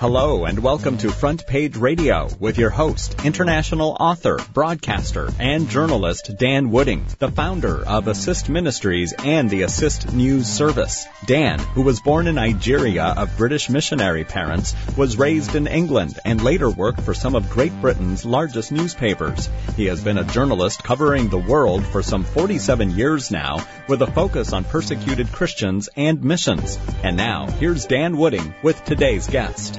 Hello 0.00 0.46
and 0.46 0.60
welcome 0.60 0.96
to 0.96 1.12
Front 1.12 1.46
Page 1.46 1.76
Radio 1.76 2.30
with 2.40 2.56
your 2.56 2.70
host, 2.70 3.22
international 3.22 3.98
author, 4.00 4.38
broadcaster, 4.54 5.28
and 5.38 5.68
journalist 5.68 6.38
Dan 6.38 6.70
Wooding, 6.70 7.04
the 7.18 7.30
founder 7.30 7.86
of 7.86 8.08
Assist 8.08 8.48
Ministries 8.48 9.12
and 9.12 9.50
the 9.50 9.60
Assist 9.60 10.14
News 10.14 10.46
Service. 10.46 11.06
Dan, 11.26 11.58
who 11.58 11.82
was 11.82 12.00
born 12.00 12.28
in 12.28 12.36
Nigeria 12.36 13.12
of 13.14 13.36
British 13.36 13.68
missionary 13.68 14.24
parents, 14.24 14.74
was 14.96 15.18
raised 15.18 15.54
in 15.54 15.66
England 15.66 16.18
and 16.24 16.42
later 16.42 16.70
worked 16.70 17.02
for 17.02 17.12
some 17.12 17.34
of 17.34 17.50
Great 17.50 17.78
Britain's 17.82 18.24
largest 18.24 18.72
newspapers. 18.72 19.50
He 19.76 19.84
has 19.84 20.02
been 20.02 20.16
a 20.16 20.24
journalist 20.24 20.82
covering 20.82 21.28
the 21.28 21.36
world 21.36 21.84
for 21.84 22.02
some 22.02 22.24
47 22.24 22.92
years 22.92 23.30
now 23.30 23.58
with 23.86 24.00
a 24.00 24.10
focus 24.10 24.54
on 24.54 24.64
persecuted 24.64 25.30
Christians 25.30 25.90
and 25.94 26.24
missions. 26.24 26.78
And 27.02 27.18
now, 27.18 27.48
here's 27.50 27.84
Dan 27.84 28.16
Wooding 28.16 28.54
with 28.62 28.82
today's 28.86 29.26
guest. 29.26 29.78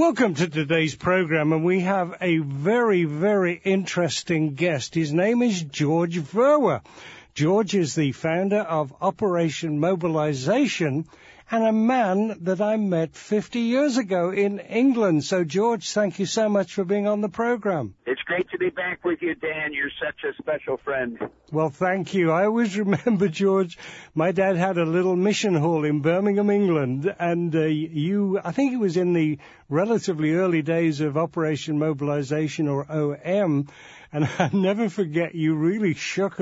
Welcome 0.00 0.32
to 0.36 0.48
today's 0.48 0.94
program, 0.94 1.52
and 1.52 1.62
we 1.62 1.80
have 1.80 2.16
a 2.22 2.38
very, 2.38 3.04
very 3.04 3.60
interesting 3.62 4.54
guest. 4.54 4.94
His 4.94 5.12
name 5.12 5.42
is 5.42 5.60
George 5.60 6.18
Verwer. 6.18 6.80
George 7.34 7.74
is 7.74 7.94
the 7.94 8.12
founder 8.12 8.60
of 8.60 8.94
Operation 9.02 9.78
Mobilization 9.78 11.04
and 11.50 11.64
a 11.64 11.72
man 11.72 12.38
that 12.44 12.62
I 12.62 12.78
met 12.78 13.14
50 13.14 13.60
years 13.60 13.98
ago 13.98 14.30
in 14.30 14.58
England. 14.60 15.24
So, 15.24 15.44
George, 15.44 15.90
thank 15.90 16.18
you 16.18 16.24
so 16.24 16.48
much 16.48 16.72
for 16.72 16.84
being 16.84 17.06
on 17.06 17.20
the 17.20 17.28
program. 17.28 17.94
Great 18.30 18.48
to 18.50 18.58
be 18.58 18.70
back 18.70 19.04
with 19.04 19.22
you, 19.22 19.34
Dan. 19.34 19.72
You're 19.72 19.90
such 20.00 20.22
a 20.22 20.32
special 20.40 20.76
friend. 20.76 21.18
Well, 21.50 21.68
thank 21.68 22.14
you. 22.14 22.30
I 22.30 22.44
always 22.44 22.78
remember, 22.78 23.26
George, 23.26 23.76
my 24.14 24.30
dad 24.30 24.54
had 24.54 24.78
a 24.78 24.84
little 24.84 25.16
mission 25.16 25.56
hall 25.56 25.84
in 25.84 26.00
Birmingham, 26.00 26.48
England, 26.48 27.12
and 27.18 27.52
uh, 27.52 27.62
you, 27.62 28.38
I 28.44 28.52
think 28.52 28.72
it 28.72 28.76
was 28.76 28.96
in 28.96 29.14
the 29.14 29.40
relatively 29.68 30.34
early 30.34 30.62
days 30.62 31.00
of 31.00 31.16
Operation 31.16 31.80
Mobilization 31.80 32.68
or 32.68 32.86
OM, 32.88 33.66
and 34.12 34.28
I 34.38 34.50
never 34.52 34.88
forget 34.88 35.34
you 35.34 35.56
really 35.56 35.94
shook 35.94 36.38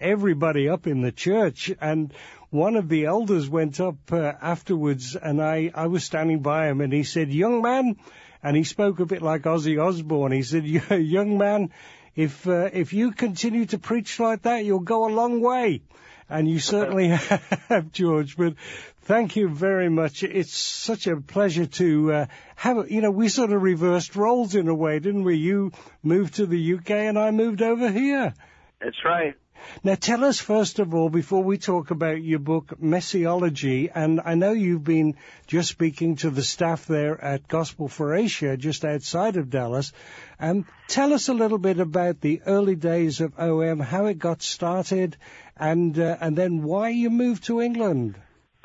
everybody 0.00 0.68
up 0.68 0.86
in 0.86 1.00
the 1.00 1.10
church 1.10 1.72
and 1.80 2.14
one 2.50 2.76
of 2.76 2.88
the 2.88 3.06
elders 3.06 3.48
went 3.48 3.80
up 3.80 3.96
uh, 4.12 4.32
afterwards 4.40 5.16
and 5.16 5.42
I, 5.42 5.72
I 5.74 5.88
was 5.88 6.04
standing 6.04 6.40
by 6.40 6.68
him 6.68 6.80
and 6.82 6.92
he 6.92 7.02
said, 7.02 7.32
young 7.32 7.62
man, 7.62 7.96
and 8.42 8.56
he 8.56 8.64
spoke 8.64 9.00
a 9.00 9.06
bit 9.06 9.22
like 9.22 9.42
Ozzy 9.42 9.80
Osbourne. 9.82 10.32
He 10.32 10.42
said, 10.42 10.64
young 10.90 11.38
man, 11.38 11.70
if, 12.14 12.46
uh, 12.46 12.70
if 12.72 12.92
you 12.92 13.12
continue 13.12 13.66
to 13.66 13.78
preach 13.78 14.18
like 14.18 14.42
that, 14.42 14.64
you'll 14.64 14.80
go 14.80 15.06
a 15.06 15.12
long 15.12 15.40
way. 15.40 15.82
And 16.28 16.48
you 16.48 16.58
certainly 16.58 17.08
have, 17.68 17.92
George, 17.92 18.36
but 18.36 18.54
thank 19.02 19.36
you 19.36 19.48
very 19.48 19.88
much. 19.88 20.22
It's 20.22 20.56
such 20.56 21.06
a 21.06 21.20
pleasure 21.20 21.66
to 21.66 22.12
uh, 22.12 22.26
have, 22.56 22.90
you 22.90 23.02
know, 23.02 23.10
we 23.10 23.28
sort 23.28 23.52
of 23.52 23.62
reversed 23.62 24.16
roles 24.16 24.54
in 24.54 24.68
a 24.68 24.74
way, 24.74 24.98
didn't 24.98 25.24
we? 25.24 25.36
You 25.36 25.72
moved 26.02 26.34
to 26.34 26.46
the 26.46 26.74
UK 26.74 26.90
and 26.90 27.18
I 27.18 27.30
moved 27.30 27.60
over 27.60 27.90
here. 27.90 28.34
That's 28.80 29.04
right. 29.04 29.34
Now, 29.84 29.94
tell 29.94 30.24
us 30.24 30.38
first 30.38 30.78
of 30.78 30.94
all, 30.94 31.08
before 31.08 31.42
we 31.42 31.58
talk 31.58 31.90
about 31.90 32.22
your 32.22 32.38
book, 32.38 32.80
Messiology, 32.80 33.90
and 33.94 34.20
I 34.24 34.34
know 34.34 34.52
you've 34.52 34.84
been 34.84 35.16
just 35.46 35.68
speaking 35.68 36.16
to 36.16 36.30
the 36.30 36.42
staff 36.42 36.86
there 36.86 37.22
at 37.22 37.48
Gospel 37.48 37.88
for 37.88 38.14
Asia, 38.14 38.56
just 38.56 38.84
outside 38.84 39.36
of 39.36 39.50
Dallas. 39.50 39.92
Um, 40.38 40.66
tell 40.88 41.12
us 41.12 41.28
a 41.28 41.34
little 41.34 41.58
bit 41.58 41.80
about 41.80 42.20
the 42.20 42.42
early 42.46 42.76
days 42.76 43.20
of 43.20 43.38
OM, 43.38 43.80
how 43.80 44.06
it 44.06 44.18
got 44.18 44.42
started, 44.42 45.16
and 45.56 45.98
uh, 45.98 46.16
and 46.20 46.36
then 46.36 46.62
why 46.62 46.90
you 46.90 47.10
moved 47.10 47.44
to 47.44 47.60
England. 47.60 48.16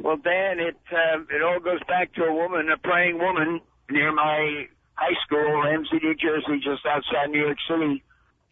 Well, 0.02 0.18
Dan, 0.18 0.60
it 0.60 0.78
uh, 0.92 1.20
it 1.30 1.42
all 1.42 1.60
goes 1.60 1.82
back 1.88 2.14
to 2.14 2.24
a 2.24 2.34
woman, 2.34 2.70
a 2.70 2.78
praying 2.78 3.18
woman, 3.18 3.62
near 3.90 4.12
my 4.12 4.68
high 4.94 5.18
school, 5.26 5.64
MCD 5.64 6.20
Jersey, 6.20 6.60
just 6.64 6.86
outside 6.86 7.30
New 7.30 7.44
York 7.44 7.58
City, 7.70 8.04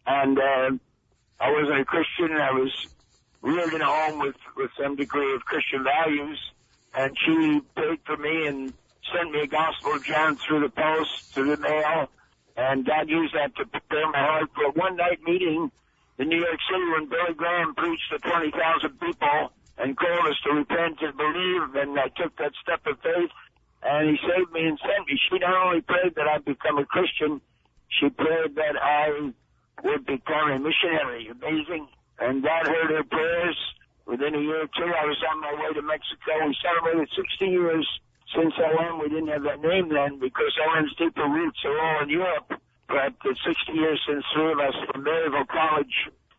and. 0.06 0.38
Uh, 0.38 0.70
I 1.40 1.50
wasn't 1.52 1.80
a 1.80 1.84
Christian. 1.84 2.32
I 2.32 2.52
was 2.52 2.72
reared 3.42 3.72
in 3.74 3.80
a 3.80 3.86
home 3.86 4.18
with, 4.20 4.36
with 4.56 4.70
some 4.80 4.96
degree 4.96 5.34
of 5.34 5.44
Christian 5.44 5.84
values. 5.84 6.38
And 6.94 7.16
she 7.24 7.60
prayed 7.74 8.00
for 8.06 8.16
me 8.16 8.46
and 8.46 8.72
sent 9.12 9.30
me 9.30 9.40
a 9.40 9.46
gospel 9.46 9.94
of 9.94 10.04
John 10.04 10.36
through 10.36 10.60
the 10.60 10.70
post, 10.70 11.34
through 11.34 11.54
the 11.54 11.60
mail. 11.60 12.08
And 12.56 12.86
God 12.86 13.08
used 13.08 13.34
that 13.34 13.54
to 13.56 13.66
prepare 13.66 14.10
my 14.10 14.18
heart 14.18 14.50
for 14.54 14.64
a 14.64 14.70
one 14.70 14.96
night 14.96 15.20
meeting 15.24 15.70
in 16.18 16.28
New 16.28 16.38
York 16.38 16.58
City 16.70 16.84
when 16.92 17.08
Billy 17.08 17.34
Graham 17.36 17.74
preached 17.74 18.10
to 18.10 18.18
20,000 18.18 18.98
people 18.98 19.52
and 19.78 19.96
called 19.96 20.26
us 20.26 20.40
to 20.44 20.54
repent 20.54 20.98
and 21.02 21.16
believe. 21.16 21.74
And 21.74 22.00
I 22.00 22.08
took 22.16 22.34
that 22.38 22.52
step 22.62 22.80
of 22.86 22.98
faith 23.00 23.30
and 23.82 24.08
he 24.08 24.16
saved 24.26 24.52
me 24.52 24.64
and 24.64 24.78
sent 24.80 25.06
me. 25.06 25.18
She 25.30 25.38
not 25.38 25.66
only 25.66 25.82
prayed 25.82 26.14
that 26.16 26.26
I'd 26.26 26.44
become 26.46 26.78
a 26.78 26.86
Christian, 26.86 27.42
she 27.88 28.08
prayed 28.08 28.56
that 28.56 28.80
I 28.80 29.32
would 29.84 30.06
become 30.06 30.50
a 30.50 30.58
missionary. 30.58 31.28
Amazing. 31.28 31.88
And 32.18 32.42
God 32.42 32.66
heard 32.66 32.90
her 32.90 33.04
prayers. 33.04 33.56
Within 34.06 34.34
a 34.34 34.38
year 34.38 34.62
or 34.62 34.70
two, 34.70 34.86
I 34.86 35.04
was 35.04 35.18
on 35.30 35.40
my 35.40 35.52
way 35.52 35.74
to 35.74 35.82
Mexico. 35.82 36.46
We 36.46 36.56
celebrated 36.62 37.08
60 37.10 37.44
years 37.44 37.86
since 38.34 38.54
OM. 38.54 39.00
We 39.00 39.08
didn't 39.08 39.28
have 39.28 39.42
that 39.42 39.60
name 39.60 39.88
then 39.90 40.20
because 40.20 40.54
OM's 40.62 40.94
deeper 40.94 41.26
roots 41.26 41.58
are 41.64 41.78
all 41.78 42.02
in 42.04 42.10
Europe. 42.10 42.54
But 42.88 43.18
it's 43.24 43.40
60 43.44 43.72
years 43.72 44.00
since 44.06 44.24
three 44.32 44.52
of 44.52 44.60
us 44.60 44.74
from 44.92 45.04
Maryville 45.04 45.48
College, 45.48 45.94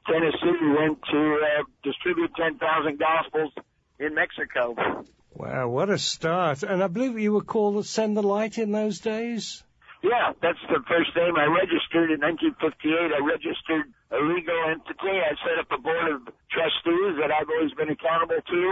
Tennessee, 0.08 0.58
went 0.80 1.04
to 1.12 1.20
uh, 1.44 1.64
distribute 1.84 2.32
10,000 2.36 2.98
gospels 2.98 3.52
in 4.00 4.16
Mexico. 4.16 5.04
Wow, 5.34 5.68
what 5.68 5.90
a 5.90 5.98
start. 5.98 6.64
And 6.64 6.82
I 6.82 6.88
believe 6.88 7.20
you 7.20 7.34
were 7.34 7.42
called 7.42 7.76
the 7.76 7.84
Send 7.84 8.16
the 8.16 8.24
Light 8.24 8.58
in 8.58 8.72
those 8.72 9.00
days? 9.00 9.64
Yeah, 10.04 10.34
that's 10.42 10.62
the 10.70 10.82
first 10.86 11.10
name 11.18 11.36
I 11.38 11.50
registered 11.50 12.14
in 12.14 12.22
1958. 12.22 13.18
I 13.18 13.22
registered 13.26 13.86
a 14.14 14.20
legal 14.22 14.60
entity. 14.70 15.16
I 15.18 15.34
set 15.42 15.58
up 15.58 15.70
a 15.74 15.82
board 15.82 16.08
of 16.14 16.22
trustees 16.54 17.18
that 17.18 17.34
I've 17.34 17.50
always 17.50 17.74
been 17.74 17.90
accountable 17.90 18.40
to, 18.40 18.64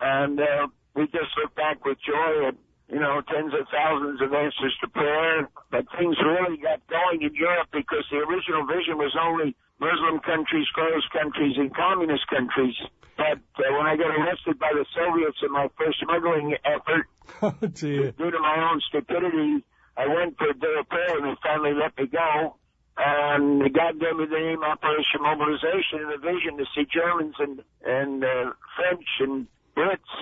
and 0.00 0.36
uh, 0.40 0.68
we 0.94 1.08
just 1.08 1.32
look 1.40 1.54
back 1.56 1.84
with 1.84 1.96
joy 2.04 2.52
at 2.52 2.56
you 2.92 3.00
know 3.00 3.22
tens 3.26 3.56
of 3.56 3.64
thousands 3.72 4.20
of 4.20 4.32
answers 4.32 4.76
to 4.84 4.88
prayer. 4.92 5.48
But 5.72 5.88
things 5.96 6.20
really 6.20 6.60
got 6.60 6.84
going 6.86 7.22
in 7.24 7.32
Europe 7.32 7.72
because 7.72 8.04
the 8.12 8.20
original 8.20 8.68
vision 8.68 9.00
was 9.00 9.16
only 9.16 9.56
Muslim 9.80 10.20
countries, 10.20 10.68
closed 10.76 11.08
countries, 11.10 11.56
and 11.56 11.74
communist 11.74 12.28
countries. 12.28 12.76
But 13.16 13.40
uh, 13.56 13.72
when 13.72 13.86
I 13.86 13.96
got 13.96 14.10
arrested 14.12 14.58
by 14.58 14.72
the 14.74 14.84
Soviets 14.94 15.38
in 15.42 15.52
my 15.52 15.68
first 15.78 15.98
smuggling 16.02 16.56
effort, 16.64 17.06
oh, 17.42 17.54
dear. 17.72 18.12
due 18.12 18.30
to 18.30 18.40
my 18.40 18.68
own 18.70 18.80
stupidity, 18.88 19.64
I 19.96 20.06
went 20.06 20.36
for 20.38 20.50
a 20.50 20.54
day 20.54 20.76
and 20.86 21.24
they 21.24 21.36
finally 21.42 21.74
let 21.74 21.96
me 21.98 22.06
go. 22.06 22.56
And 22.96 23.62
God 23.74 23.98
gave 23.98 24.16
me 24.16 24.26
the 24.26 24.38
name 24.38 24.62
Operation 24.62 25.22
Mobilization 25.22 26.06
and 26.06 26.12
a 26.14 26.18
vision 26.18 26.58
to 26.58 26.64
see 26.74 26.86
Germans 26.86 27.34
and, 27.38 27.62
and 27.84 28.24
uh, 28.24 28.52
French 28.76 29.08
and 29.20 29.46
Brits, 29.76 30.14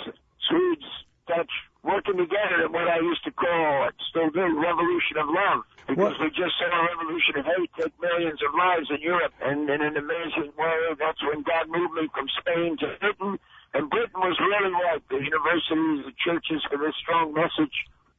Swedes, 0.49 0.88
Dutch 1.28 1.53
working 1.82 2.16
together 2.16 2.65
in 2.65 2.72
what 2.72 2.88
I 2.88 2.99
used 2.99 3.25
to 3.25 3.32
call, 3.32 3.91
still 4.09 4.31
do, 4.31 4.41
revolution 4.41 5.19
of 5.19 5.28
love. 5.28 5.66
Because 5.87 6.15
what? 6.16 6.21
we 6.21 6.28
just 6.31 6.55
saw 6.56 6.71
a 6.71 6.81
revolution 6.94 7.43
of 7.43 7.44
hate 7.44 7.71
take 7.77 7.94
millions 8.00 8.41
of 8.41 8.55
lives 8.55 8.88
in 8.88 9.03
Europe. 9.03 9.34
And 9.43 9.69
in 9.69 9.82
an 9.82 9.97
amazing 9.97 10.55
way, 10.56 10.78
that's 10.99 11.21
when 11.27 11.43
God 11.43 11.69
moved 11.69 11.94
me 11.94 12.09
from 12.15 12.27
Spain 12.41 12.78
to 12.81 12.97
Britain. 13.03 13.38
And 13.75 13.91
Britain 13.91 14.21
was 14.21 14.38
really 14.38 14.72
right. 14.72 15.03
The 15.11 15.19
universities, 15.19 16.06
the 16.06 16.15
churches 16.22 16.62
for 16.71 16.78
this 16.78 16.94
strong 17.03 17.34
message 17.34 17.75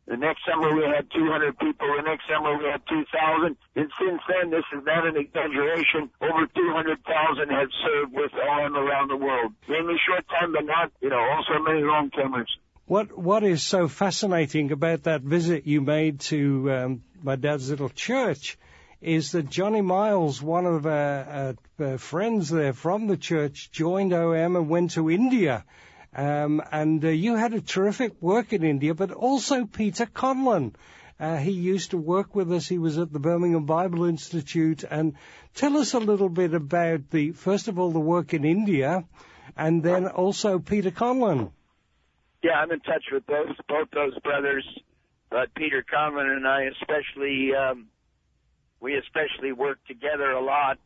the 0.06 0.18
next 0.18 0.42
summer 0.46 0.76
we 0.76 0.84
had 0.84 1.08
200 1.12 1.58
people. 1.60 1.88
The 1.96 2.04
next 2.04 2.28
summer 2.28 2.58
we 2.58 2.66
had 2.66 2.82
2,000. 2.90 3.56
And 3.76 3.92
since 4.00 4.22
then, 4.28 4.52
this 4.52 4.66
is 4.76 4.84
not 4.86 5.08
an 5.08 5.16
exaggeration. 5.16 6.10
Over 6.22 6.46
200,000 6.48 7.50
have 7.50 7.70
served 7.86 8.14
with 8.14 8.32
OM 8.34 8.76
around 8.76 9.10
the 9.10 9.18
world. 9.18 9.54
Mainly 9.70 9.96
short 10.06 10.26
time, 10.28 10.52
but 10.52 10.66
not, 10.66 10.92
you 11.02 11.10
know, 11.10 11.20
also 11.20 11.64
many 11.64 11.84
long 11.84 12.10
termers. 12.12 12.52
What 12.86 13.18
What 13.18 13.44
is 13.44 13.64
so 13.64 13.88
fascinating 13.88 14.74
about 14.74 15.04
that 15.04 15.22
visit 15.22 15.66
you 15.66 15.80
made 15.80 16.20
to 16.32 16.72
um, 16.72 17.04
my 17.22 17.38
dad's 17.38 17.70
little 17.70 17.90
church 17.90 18.58
is 19.02 19.32
that 19.32 19.50
Johnny 19.50 19.82
Miles, 19.82 20.42
one 20.42 20.66
of 20.66 20.86
our, 20.86 21.56
our 21.80 21.98
friends 21.98 22.50
there 22.50 22.74
from 22.74 23.08
the 23.08 23.18
church, 23.18 23.72
joined 23.72 24.14
OM 24.14 24.56
and 24.58 24.70
went 24.70 24.92
to 24.92 25.10
India 25.10 25.64
um, 26.16 26.62
and 26.72 27.04
uh, 27.04 27.10
you 27.10 27.36
had 27.36 27.54
a 27.54 27.62
terrific 27.62 28.22
work 28.22 28.54
in 28.54 28.64
India, 28.64 28.94
but 28.94 29.12
also 29.12 29.66
Peter 29.66 30.06
Conlon. 30.06 30.74
Uh, 31.20 31.38
he 31.38 31.52
used 31.52 31.92
to 31.92 31.98
work 31.98 32.36
with 32.36 32.52
us. 32.52 32.68
He 32.68 32.78
was 32.78 32.98
at 32.98 33.12
the 33.12 33.20
Birmingham 33.20 33.66
Bible 33.66 34.06
Institute. 34.06 34.84
And 34.84 35.16
tell 35.56 35.78
us 35.78 35.94
a 35.94 36.00
little 36.00 36.30
bit 36.30 36.54
about 36.54 37.10
the, 37.10 37.32
first 37.32 37.68
of 37.68 37.80
all, 37.80 37.92
the 37.92 38.00
work 38.00 38.34
in 38.34 38.46
India, 38.46 39.06
and 39.56 39.82
then 39.84 40.08
also 40.08 40.60
Peter 40.60 40.92
Conlon. 40.92 41.52
Yeah, 42.44 42.54
I'm 42.54 42.72
in 42.72 42.82
touch 42.82 43.06
with 43.12 43.26
both 43.26 43.56
both 43.70 43.90
those 43.92 44.18
brothers, 44.20 44.68
but 45.30 45.54
Peter 45.56 45.84
Conlon 45.84 46.36
and 46.36 46.48
I 46.48 46.64
especially, 46.64 47.56
um, 47.56 47.88
we 48.82 48.98
especially 48.98 49.54
worked 49.54 49.88
together 49.88 50.32
a 50.32 50.44
lot. 50.44 50.78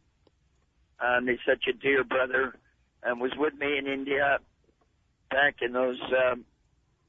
And 1.00 1.28
he's 1.28 1.40
such 1.46 1.64
a 1.68 1.74
dear 1.74 2.04
brother, 2.04 2.56
and 3.04 3.20
was 3.20 3.32
with 3.38 3.54
me 3.56 3.78
in 3.78 3.88
India 3.88 4.40
back 5.30 5.62
in 5.62 5.74
those, 5.74 6.00
um, 6.32 6.46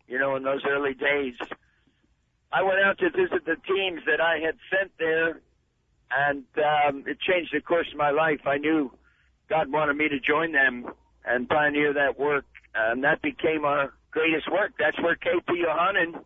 you 0.06 0.19
know, 0.19 0.37
in 0.37 0.43
those 0.43 0.62
early 0.69 0.94
days. 0.94 1.35
I 2.50 2.62
went 2.62 2.81
out 2.81 2.99
to 2.99 3.11
visit 3.11 3.44
the 3.44 3.56
teams 3.67 4.00
that 4.06 4.20
I 4.20 4.38
had 4.38 4.56
sent 4.70 4.93
there, 4.99 5.41
and 6.11 6.44
um, 6.56 7.05
it 7.06 7.20
changed 7.20 7.53
the 7.53 7.61
course 7.61 7.88
of 7.93 7.99
my 7.99 8.11
life. 8.11 8.41
I 8.47 8.56
knew 8.59 8.91
God 9.49 9.70
wanted 9.70 9.97
me 9.97 10.09
to 10.09 10.19
join 10.19 10.53
them 10.53 10.87
and 11.25 11.49
pioneer 11.49 11.93
that 11.93 12.19
work, 12.19 12.47
and 12.75 13.05
that 13.05 13.20
became 13.20 13.65
our 13.65 13.93
greatest 14.11 14.50
work. 14.50 14.73
That's 14.79 14.99
where 15.00 15.17
KP 15.17 15.49
Yohannan, 15.49 16.23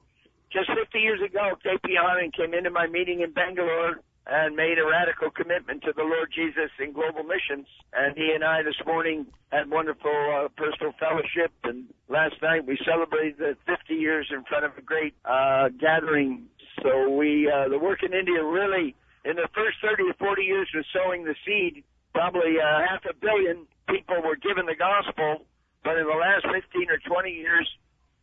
just 0.52 0.68
50 0.68 0.98
years 0.98 1.20
ago, 1.20 1.56
KP 1.64 1.96
Yohannan 1.96 2.32
came 2.32 2.54
into 2.54 2.70
my 2.70 2.86
meeting 2.86 3.20
in 3.20 3.32
Bangalore 3.32 4.00
and 4.26 4.54
made 4.54 4.78
a 4.78 4.86
radical 4.86 5.30
commitment 5.30 5.82
to 5.82 5.92
the 5.96 6.02
Lord 6.02 6.30
Jesus 6.32 6.70
in 6.78 6.92
global 6.92 7.24
missions. 7.24 7.66
And 7.92 8.16
he 8.16 8.30
and 8.34 8.44
I 8.44 8.62
this 8.62 8.78
morning 8.86 9.26
had 9.50 9.68
wonderful 9.68 10.10
uh, 10.10 10.48
personal 10.56 10.92
fellowship. 10.98 11.50
And 11.64 11.86
last 12.08 12.36
night 12.40 12.66
we 12.66 12.78
celebrated 12.84 13.38
the 13.38 13.56
50 13.66 13.94
years 13.94 14.30
in 14.30 14.44
front 14.44 14.64
of 14.64 14.72
a 14.78 14.82
great 14.82 15.14
uh, 15.24 15.70
gathering. 15.80 16.46
So 16.82 17.10
we, 17.10 17.50
uh, 17.50 17.68
the 17.68 17.78
work 17.78 18.02
in 18.02 18.14
India 18.14 18.44
really, 18.44 18.94
in 19.24 19.36
the 19.36 19.48
first 19.54 19.78
30 19.82 20.12
to 20.12 20.14
40 20.18 20.42
years 20.42 20.68
was 20.74 20.86
sowing 20.92 21.24
the 21.24 21.34
seed. 21.44 21.82
Probably 22.14 22.60
uh, 22.62 22.86
half 22.88 23.02
a 23.10 23.14
billion 23.14 23.66
people 23.88 24.22
were 24.22 24.36
given 24.36 24.66
the 24.66 24.76
gospel, 24.76 25.46
but 25.82 25.98
in 25.98 26.06
the 26.06 26.14
last 26.14 26.46
15 26.46 26.62
or 26.90 26.98
20 26.98 27.30
years, 27.30 27.68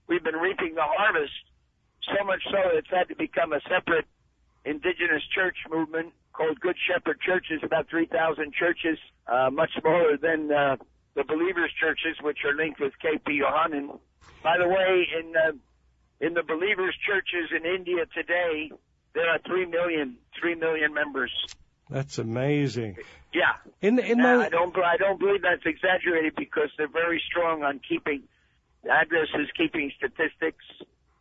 we've 0.08 0.24
been 0.24 0.36
reaping 0.36 0.76
the 0.76 0.86
harvest. 0.86 1.34
So 2.08 2.24
much 2.24 2.42
so 2.50 2.58
it's 2.74 2.90
had 2.90 3.10
to 3.10 3.16
become 3.16 3.52
a 3.52 3.60
separate 3.68 4.06
indigenous 4.66 5.24
church 5.34 5.58
movement 5.70 6.14
called 6.34 6.60
Good 6.60 6.78
Shepherd 6.88 7.20
Churches, 7.22 7.62
about 7.64 7.90
3,000 7.90 8.54
churches, 8.54 8.98
uh, 9.28 9.50
much 9.52 9.72
smaller 9.80 10.18
than 10.18 10.52
uh, 10.52 10.78
the 11.16 11.24
believers' 11.24 11.72
churches, 11.80 12.18
which 12.22 12.40
are 12.46 12.56
linked 12.56 12.80
with 12.80 12.94
KP 13.04 13.42
Yohannan. 13.42 14.00
By 14.44 14.58
the 14.58 14.68
way, 14.68 15.08
in 15.20 15.34
uh, 15.36 15.52
in 16.22 16.34
the 16.34 16.44
believers' 16.44 16.96
churches 17.06 17.52
in 17.56 17.66
India 17.66 18.06
today, 18.14 18.72
there 19.14 19.30
are 19.30 19.40
three 19.46 19.66
million, 19.66 20.18
three 20.40 20.56
million 20.56 20.94
members. 20.94 21.32
That's 21.90 22.18
amazing. 22.18 22.98
Yeah. 23.34 23.54
In 23.82 23.96
the, 23.96 24.06
in 24.06 24.20
Now, 24.20 24.38
the, 24.38 24.46
I 24.46 24.50
don't 24.50 24.78
I 24.78 24.98
don't 24.98 25.20
believe 25.20 25.42
that's 25.42 25.66
exaggerated 25.66 26.36
because 26.36 26.70
they're 26.78 26.88
very 26.88 27.22
strong 27.28 27.64
on 27.64 27.80
keeping 27.88 28.24
addresses, 28.90 29.50
keeping 29.58 29.92
statistics, 29.98 30.64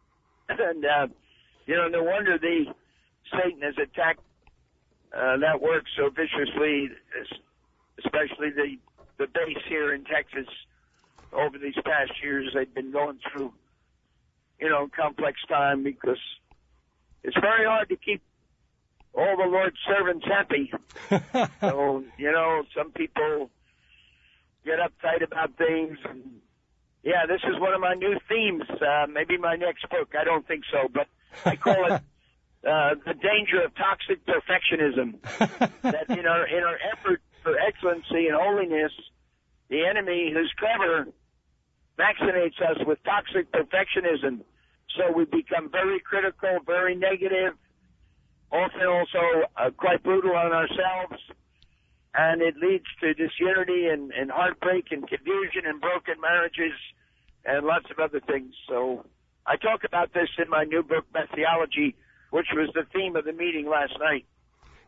and 0.49 0.85
uh, 0.85 1.07
you 1.67 1.75
know 1.75 1.89
no 1.89 2.03
wonder 2.03 2.39
the 2.39 2.67
Satan 3.33 3.63
has 3.63 3.75
attacked 3.79 4.21
uh, 5.17 5.39
that 5.39 5.61
work 5.61 5.85
so 5.97 6.11
viciously, 6.11 6.91
especially 8.05 8.51
the 8.51 8.77
the 9.19 9.27
base 9.27 9.63
here 9.69 9.93
in 9.95 10.05
Texas. 10.05 10.47
Over 11.33 11.59
these 11.59 11.75
past 11.85 12.13
years, 12.23 12.53
they've 12.55 12.73
been 12.73 12.91
going 12.91 13.19
through, 13.31 13.53
you 14.59 14.71
know, 14.71 14.89
complex 14.97 15.39
time 15.47 15.83
because 15.83 16.19
it's 17.23 17.37
very 17.39 17.67
hard 17.67 17.91
to 17.91 17.97
keep 17.97 18.23
all 19.15 19.37
the 19.37 19.45
Lord's 19.45 19.77
servants 19.87 20.25
happy. 20.25 20.73
so 21.61 22.05
you 22.17 22.33
know, 22.33 22.63
some 22.75 22.93
people 22.93 23.51
get 24.65 24.79
uptight 24.79 25.23
about 25.23 25.57
things. 25.57 25.99
And, 26.09 26.23
yeah, 27.03 27.27
this 27.27 27.41
is 27.45 27.61
one 27.61 27.75
of 27.75 27.81
my 27.81 27.95
new 27.95 28.19
themes. 28.29 28.65
Uh, 28.69 29.07
maybe 29.13 29.37
my 29.37 29.57
next 29.57 29.89
book. 29.91 30.15
I 30.19 30.25
don't 30.25 30.47
think 30.47 30.65
so, 30.71 30.89
but 30.93 31.09
I 31.45 31.57
call 31.57 31.93
it 31.93 32.03
uh, 32.67 32.95
the 33.07 33.15
danger 33.15 33.63
of 33.65 33.75
toxic 33.77 34.25
perfectionism. 34.27 35.21
that 35.83 36.11
in 36.11 36.27
our 36.27 36.47
in 36.47 36.63
our 36.65 36.79
effort 36.93 37.21
for 37.43 37.59
excellency 37.59 38.27
and 38.27 38.37
holiness, 38.37 38.93
the 39.69 39.87
enemy, 39.87 40.33
who's 40.33 40.53
clever, 40.59 41.07
vaccinates 41.99 42.61
us 42.63 42.79
with 42.87 42.99
toxic 43.05 43.51
perfectionism. 43.53 44.41
So 44.97 45.13
we 45.13 45.25
become 45.25 45.71
very 45.71 46.01
critical, 46.01 46.59
very 46.67 46.97
negative, 46.97 47.55
often 48.51 48.87
also 48.87 49.47
uh, 49.57 49.71
quite 49.77 50.03
brutal 50.03 50.35
on 50.35 50.53
ourselves, 50.53 51.23
and 52.15 52.41
it 52.41 52.57
leads 52.57 52.87
to 53.01 53.13
disunity 53.15 53.87
and, 53.87 54.13
and 54.13 54.31
heartbreak 54.31 54.87
and 54.91 55.07
confusion 55.07 55.63
and 55.67 55.81
broken 55.81 56.15
marriages 56.21 56.73
and 57.45 57.67
lots 57.67 57.87
of 57.91 57.99
other 57.99 58.21
things. 58.21 58.55
So 58.69 59.05
I 59.47 59.57
talk 59.57 59.85
about 59.85 60.13
this 60.15 60.29
in 60.39 60.49
my 60.49 60.65
new 60.65 60.83
book, 60.83 61.05
Messiology, 61.13 61.95
which 62.31 62.47
was 62.53 62.71
the 62.75 62.85
theme 62.93 63.17
of 63.17 63.25
the 63.25 63.33
meeting 63.33 63.69
last 63.69 63.93
night. 63.99 64.27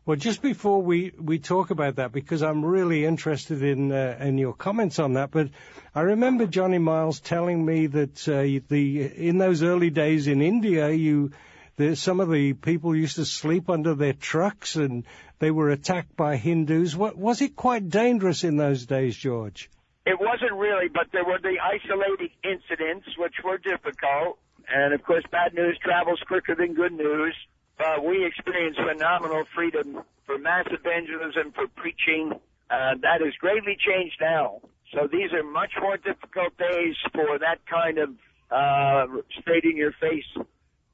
Well, 0.06 0.16
just 0.16 0.40
before 0.40 0.80
we, 0.80 1.12
we 1.20 1.38
talk 1.38 1.70
about 1.70 1.96
that, 1.96 2.10
because 2.10 2.42
I'm 2.42 2.64
really 2.64 3.04
interested 3.04 3.62
in 3.62 3.92
uh, 3.92 4.16
in 4.20 4.38
your 4.38 4.54
comments 4.54 4.98
on 4.98 5.12
that, 5.14 5.30
but 5.30 5.50
I 5.94 6.00
remember 6.00 6.46
Johnny 6.46 6.78
Miles 6.78 7.20
telling 7.20 7.64
me 7.64 7.86
that 7.86 8.28
uh, 8.28 8.64
the 8.68 9.28
in 9.28 9.38
those 9.38 9.62
early 9.62 9.90
days 9.90 10.26
in 10.26 10.40
India, 10.40 10.90
you 10.90 11.32
the, 11.80 11.96
some 11.96 12.20
of 12.20 12.30
the 12.30 12.52
people 12.52 12.94
used 12.94 13.16
to 13.16 13.24
sleep 13.24 13.70
under 13.70 13.94
their 13.94 14.12
trucks 14.12 14.76
and 14.76 15.04
they 15.38 15.50
were 15.50 15.70
attacked 15.70 16.14
by 16.16 16.36
Hindus. 16.36 16.94
What, 16.94 17.16
was 17.16 17.40
it 17.40 17.56
quite 17.56 17.88
dangerous 17.88 18.44
in 18.44 18.56
those 18.56 18.86
days, 18.86 19.16
George? 19.16 19.70
It 20.04 20.18
wasn't 20.20 20.52
really, 20.52 20.88
but 20.88 21.06
there 21.12 21.24
were 21.24 21.38
the 21.38 21.56
isolated 21.58 22.30
incidents 22.44 23.06
which 23.16 23.34
were 23.44 23.58
difficult. 23.58 24.38
And 24.72 24.94
of 24.94 25.02
course, 25.02 25.24
bad 25.30 25.54
news 25.54 25.78
travels 25.82 26.20
quicker 26.26 26.54
than 26.54 26.74
good 26.74 26.92
news. 26.92 27.34
But 27.78 28.04
we 28.04 28.24
experienced 28.26 28.78
phenomenal 28.80 29.44
freedom 29.54 30.02
for 30.26 30.38
mass 30.38 30.66
evangelism, 30.70 31.52
for 31.52 31.66
preaching. 31.68 32.32
Uh, 32.70 32.94
that 33.02 33.20
has 33.20 33.34
greatly 33.40 33.76
changed 33.76 34.16
now. 34.20 34.60
So 34.92 35.08
these 35.10 35.32
are 35.32 35.42
much 35.42 35.72
more 35.80 35.96
difficult 35.96 36.56
days 36.58 36.94
for 37.12 37.38
that 37.38 37.58
kind 37.66 37.98
of 37.98 38.10
uh, 38.50 39.06
straight 39.40 39.64
in 39.64 39.76
your 39.76 39.92
face 39.92 40.24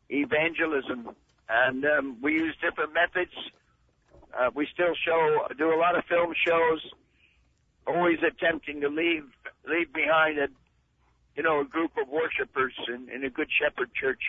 evangelism. 0.09 1.11
And 1.49 1.85
um, 1.85 2.17
we 2.23 2.35
use 2.35 2.55
different 2.63 2.93
methods. 2.95 3.33
Uh, 4.39 4.51
we 4.55 4.69
still 4.73 4.95
show, 5.05 5.47
do 5.59 5.75
a 5.75 5.79
lot 5.79 5.97
of 5.97 6.05
film 6.05 6.35
shows, 6.47 6.81
always 7.87 8.19
attempting 8.27 8.81
to 8.81 8.89
leave 8.89 9.25
leave 9.69 9.93
behind 9.93 10.39
a, 10.39 10.49
you 11.37 11.43
know, 11.43 11.61
a 11.61 11.65
group 11.65 11.93
of 12.01 12.09
worshipers 12.09 12.73
in, 12.89 13.09
in 13.15 13.25
a 13.25 13.31
good 13.31 13.49
shepherd 13.61 13.91
church. 13.95 14.23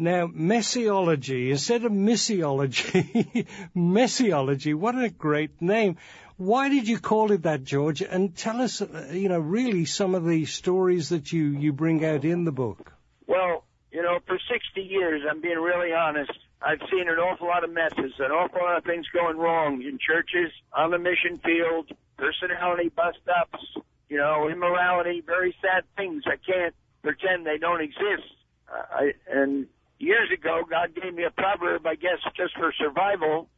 Now, 0.00 0.28
messiology, 0.32 1.50
instead 1.50 1.84
of 1.84 1.90
missiology, 1.90 3.46
messiology, 3.74 4.72
what 4.72 4.94
a 4.94 5.10
great 5.10 5.60
name. 5.60 5.96
Why 6.36 6.68
did 6.68 6.86
you 6.86 7.00
call 7.00 7.32
it 7.32 7.42
that, 7.42 7.64
George? 7.64 8.00
And 8.00 8.36
tell 8.36 8.62
us, 8.62 8.80
uh, 8.80 9.08
you 9.10 9.28
know, 9.28 9.40
really 9.40 9.86
some 9.86 10.14
of 10.14 10.24
the 10.24 10.44
stories 10.44 11.08
that 11.08 11.32
you, 11.32 11.46
you 11.46 11.72
bring 11.72 12.04
out 12.04 12.24
in 12.24 12.44
the 12.44 12.52
book. 12.52 12.92
Well, 13.26 13.64
you 13.90 14.02
know, 14.02 14.20
for 14.24 14.38
60 14.38 14.80
years, 14.80 15.22
I'm 15.28 15.40
being 15.40 15.58
really 15.58 15.92
honest. 15.92 16.30
I've 16.62 16.80
seen 16.92 17.08
an 17.08 17.18
awful 17.18 17.48
lot 17.48 17.64
of 17.64 17.70
messes, 17.70 18.12
an 18.20 18.30
awful 18.30 18.60
lot 18.60 18.78
of 18.78 18.84
things 18.84 19.06
going 19.12 19.36
wrong 19.36 19.82
in 19.82 19.98
churches, 19.98 20.52
on 20.72 20.92
the 20.92 20.98
mission 20.98 21.40
field, 21.44 21.90
personality 22.16 22.90
bust 22.94 23.18
ups, 23.28 23.64
you 24.08 24.16
know, 24.16 24.48
immorality, 24.48 25.22
very 25.24 25.54
sad 25.60 25.84
things. 25.96 26.24
I 26.26 26.36
can't 26.36 26.74
pretend 27.02 27.46
they 27.46 27.58
don't 27.58 27.80
exist. 27.80 28.28
Uh, 28.70 28.82
I, 28.90 29.12
and 29.30 29.66
years 29.98 30.30
ago, 30.32 30.62
God 30.68 30.94
gave 30.94 31.14
me 31.14 31.24
a 31.24 31.30
proverb, 31.30 31.86
I 31.86 31.94
guess, 31.94 32.18
just 32.36 32.56
for 32.56 32.72
survival. 32.78 33.48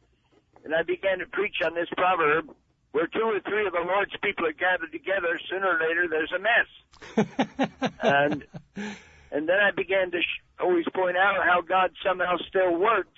And 0.63 0.75
I 0.75 0.83
began 0.83 1.19
to 1.19 1.25
preach 1.25 1.55
on 1.63 1.73
this 1.75 1.87
proverb. 1.95 2.53
Where 2.91 3.07
two 3.07 3.21
or 3.21 3.39
three 3.39 3.65
of 3.65 3.71
the 3.71 3.79
Lord's 3.79 4.11
people 4.21 4.45
are 4.45 4.51
gathered 4.51 4.91
together, 4.91 5.39
sooner 5.49 5.65
or 5.65 5.79
later 5.79 6.07
there's 6.09 6.33
a 6.33 6.39
mess. 6.39 7.69
and 8.03 8.43
and 9.31 9.47
then 9.47 9.55
I 9.55 9.71
began 9.71 10.11
to 10.11 10.19
sh- 10.19 10.43
always 10.59 10.83
point 10.93 11.15
out 11.15 11.37
how 11.45 11.61
God 11.61 11.91
somehow 12.05 12.35
still 12.49 12.75
worked. 12.75 13.15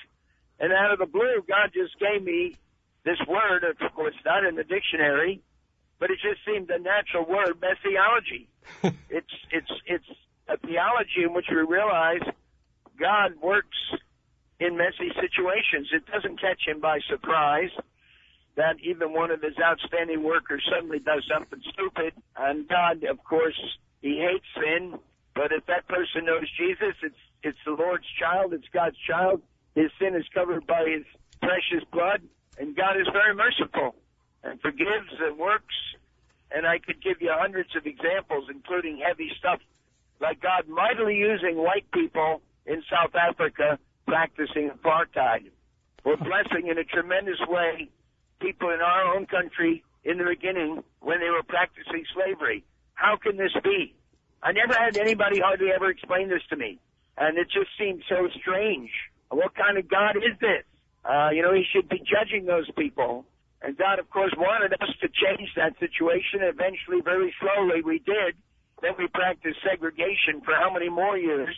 And 0.59 0.71
out 0.71 0.93
of 0.93 0.99
the 0.99 1.07
blue, 1.07 1.43
God 1.47 1.71
just 1.73 1.97
gave 1.97 2.23
me 2.23 2.55
this 3.03 3.17
word. 3.27 3.63
Of 3.63 3.91
course, 3.93 4.13
not 4.23 4.45
in 4.45 4.55
the 4.55 4.63
dictionary, 4.63 5.41
but 6.03 6.11
it 6.11 6.19
just 6.19 6.43
seemed 6.45 6.69
a 6.69 6.79
natural 6.79 7.23
word, 7.25 7.63
messiology. 7.63 8.49
it's 9.09 9.35
it's 9.51 9.71
it's 9.87 10.11
a 10.49 10.57
theology 10.57 11.23
in 11.23 11.31
which 11.33 11.45
we 11.49 11.55
realize 11.55 12.19
God 12.99 13.31
works 13.41 13.79
in 14.59 14.75
messy 14.75 15.15
situations. 15.15 15.87
It 15.93 16.03
doesn't 16.11 16.41
catch 16.41 16.67
him 16.67 16.81
by 16.81 16.99
surprise 17.07 17.69
that 18.57 18.75
even 18.83 19.13
one 19.13 19.31
of 19.31 19.41
his 19.41 19.55
outstanding 19.63 20.23
workers 20.23 20.61
suddenly 20.69 20.99
does 20.99 21.23
something 21.33 21.61
stupid. 21.71 22.11
And 22.35 22.67
God, 22.67 23.05
of 23.05 23.23
course, 23.23 23.55
he 24.01 24.19
hates 24.19 24.45
sin. 24.59 24.99
But 25.33 25.53
if 25.53 25.65
that 25.67 25.87
person 25.87 26.25
knows 26.25 26.51
Jesus, 26.59 26.99
it's 27.01 27.23
it's 27.43 27.63
the 27.65 27.79
Lord's 27.79 28.11
child, 28.19 28.51
it's 28.51 28.67
God's 28.73 28.99
child. 29.07 29.41
His 29.73 29.89
sin 29.99 30.15
is 30.15 30.25
covered 30.33 30.67
by 30.67 30.83
his 30.83 31.05
precious 31.39 31.87
blood, 31.93 32.19
and 32.59 32.75
God 32.75 32.99
is 32.99 33.07
very 33.13 33.33
merciful 33.33 33.95
and 34.43 34.59
forgives 34.61 35.11
and 35.19 35.37
works. 35.37 35.75
And 36.51 36.67
I 36.67 36.79
could 36.79 37.01
give 37.01 37.21
you 37.21 37.31
hundreds 37.33 37.75
of 37.75 37.85
examples, 37.85 38.45
including 38.49 39.01
heavy 39.05 39.31
stuff 39.39 39.59
like 40.19 40.41
God 40.41 40.67
mightily 40.67 41.15
using 41.15 41.57
white 41.57 41.89
people 41.91 42.41
in 42.65 42.83
South 42.89 43.15
Africa 43.15 43.79
practicing 44.07 44.69
apartheid. 44.69 45.49
We're 46.03 46.17
blessing 46.17 46.67
in 46.67 46.77
a 46.77 46.83
tremendous 46.83 47.39
way 47.47 47.89
people 48.39 48.69
in 48.69 48.81
our 48.81 49.15
own 49.15 49.25
country 49.25 49.83
in 50.03 50.17
the 50.17 50.25
beginning 50.25 50.83
when 50.99 51.19
they 51.21 51.29
were 51.29 51.43
practicing 51.43 52.03
slavery. 52.13 52.63
How 52.93 53.15
can 53.15 53.37
this 53.37 53.53
be? 53.63 53.95
I 54.41 54.51
never 54.51 54.73
had 54.73 54.97
anybody 54.97 55.39
hardly 55.39 55.71
ever 55.71 55.89
explain 55.89 56.27
this 56.27 56.41
to 56.49 56.57
me. 56.57 56.79
And 57.17 57.37
it 57.37 57.45
just 57.45 57.69
seemed 57.79 58.03
so 58.09 58.27
strange. 58.41 58.89
What 59.29 59.55
kind 59.55 59.77
of 59.77 59.87
God 59.87 60.17
is 60.17 60.37
this? 60.41 60.63
Uh, 61.05 61.29
you 61.31 61.41
know, 61.41 61.53
he 61.53 61.63
should 61.71 61.87
be 61.89 61.99
judging 61.99 62.45
those 62.45 62.69
people. 62.77 63.25
And 63.63 63.77
God, 63.77 63.97
of 63.97 64.09
course, 64.09 64.33
wanted 64.37 64.73
us 64.73 64.91
to 65.01 65.07
change 65.07 65.49
that 65.55 65.79
situation. 65.79 66.43
Eventually, 66.43 66.99
very 66.99 67.33
slowly, 67.39 67.81
we 67.81 67.99
did. 67.99 68.35
Then 68.81 68.91
we 68.99 69.07
practiced 69.07 69.63
segregation 69.63 70.43
for 70.43 70.53
how 70.53 70.71
many 70.71 70.89
more 70.89 71.17
years? 71.17 71.55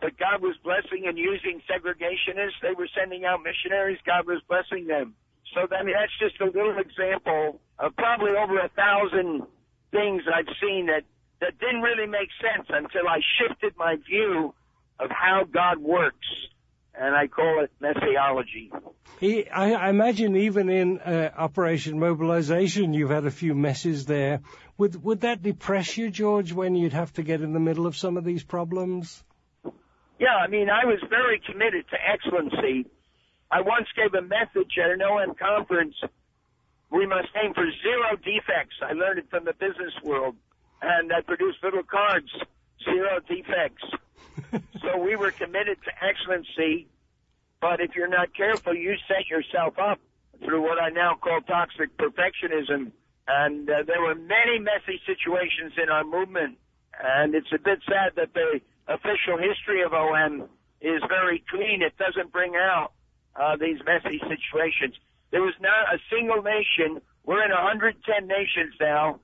But 0.00 0.16
God 0.16 0.40
was 0.40 0.54
blessing 0.62 1.06
and 1.10 1.18
using 1.18 1.60
segregationists. 1.66 2.62
They 2.62 2.78
were 2.78 2.88
sending 2.94 3.24
out 3.24 3.42
missionaries. 3.42 3.98
God 4.06 4.26
was 4.26 4.40
blessing 4.48 4.86
them. 4.86 5.14
So 5.54 5.66
that's 5.66 6.14
just 6.20 6.40
a 6.40 6.46
little 6.46 6.78
example 6.78 7.60
of 7.78 7.96
probably 7.96 8.32
over 8.38 8.58
a 8.60 8.70
thousand 8.78 9.42
things 9.90 10.22
I've 10.32 10.50
seen 10.62 10.86
that 10.86 11.02
that 11.40 11.58
didn't 11.58 11.82
really 11.82 12.06
make 12.06 12.28
sense 12.42 12.66
until 12.68 13.08
I 13.08 13.20
shifted 13.38 13.74
my 13.76 13.96
view 14.06 14.54
of 14.98 15.10
how 15.10 15.44
God 15.50 15.78
works, 15.78 16.26
and 16.98 17.14
I 17.14 17.28
call 17.28 17.62
it 17.62 17.70
messiology. 17.80 18.72
He, 19.20 19.48
I, 19.48 19.72
I 19.72 19.90
imagine 19.90 20.36
even 20.36 20.68
in 20.68 20.98
uh, 20.98 21.30
Operation 21.36 21.98
Mobilization, 21.98 22.92
you've 22.94 23.10
had 23.10 23.26
a 23.26 23.30
few 23.30 23.54
messes 23.54 24.06
there. 24.06 24.40
Would 24.76 25.02
would 25.02 25.20
that 25.22 25.42
depress 25.42 25.96
you, 25.96 26.10
George, 26.10 26.52
when 26.52 26.74
you'd 26.74 26.92
have 26.92 27.12
to 27.14 27.22
get 27.22 27.40
in 27.42 27.52
the 27.52 27.60
middle 27.60 27.86
of 27.86 27.96
some 27.96 28.16
of 28.16 28.24
these 28.24 28.44
problems? 28.44 29.22
Yeah, 30.18 30.34
I 30.34 30.48
mean, 30.48 30.68
I 30.68 30.84
was 30.84 30.98
very 31.08 31.40
committed 31.40 31.84
to 31.90 31.96
excellency. 31.96 32.86
I 33.50 33.60
once 33.60 33.86
gave 33.96 34.14
a 34.14 34.22
message 34.22 34.72
at 34.82 34.90
an 34.90 35.00
OM 35.02 35.34
conference. 35.34 35.94
We 36.90 37.06
must 37.06 37.28
aim 37.42 37.54
for 37.54 37.66
zero 37.82 38.16
defects. 38.16 38.76
I 38.82 38.92
learned 38.92 39.20
it 39.20 39.30
from 39.30 39.44
the 39.44 39.52
business 39.52 39.94
world. 40.02 40.36
And 40.82 41.12
I 41.12 41.20
produced 41.22 41.58
little 41.62 41.82
cards, 41.82 42.30
zero 42.84 43.20
defects. 43.28 43.84
so 44.80 44.98
we 44.98 45.16
were 45.16 45.30
committed 45.30 45.78
to 45.84 45.90
excellency. 46.04 46.88
But 47.60 47.80
if 47.80 47.96
you're 47.96 48.08
not 48.08 48.34
careful, 48.34 48.74
you 48.74 48.94
set 49.08 49.28
yourself 49.28 49.78
up 49.78 50.00
through 50.44 50.62
what 50.62 50.80
I 50.80 50.90
now 50.90 51.14
call 51.14 51.40
toxic 51.40 51.96
perfectionism. 51.96 52.92
And 53.26 53.68
uh, 53.68 53.82
there 53.86 54.00
were 54.00 54.14
many 54.14 54.58
messy 54.58 55.00
situations 55.04 55.72
in 55.82 55.88
our 55.90 56.04
movement. 56.04 56.58
And 57.02 57.34
it's 57.34 57.52
a 57.52 57.58
bit 57.58 57.80
sad 57.86 58.12
that 58.16 58.32
the 58.34 58.60
official 58.86 59.38
history 59.38 59.82
of 59.82 59.92
OM 59.92 60.48
is 60.80 61.02
very 61.08 61.44
clean. 61.50 61.82
It 61.82 61.96
doesn't 61.98 62.32
bring 62.32 62.54
out 62.56 62.92
uh, 63.36 63.56
these 63.56 63.78
messy 63.84 64.18
situations. 64.18 64.94
There 65.30 65.42
was 65.42 65.54
not 65.60 65.94
a 65.94 65.98
single 66.10 66.42
nation. 66.42 67.02
We're 67.24 67.44
in 67.44 67.50
110 67.50 68.26
nations 68.26 68.74
now. 68.80 69.20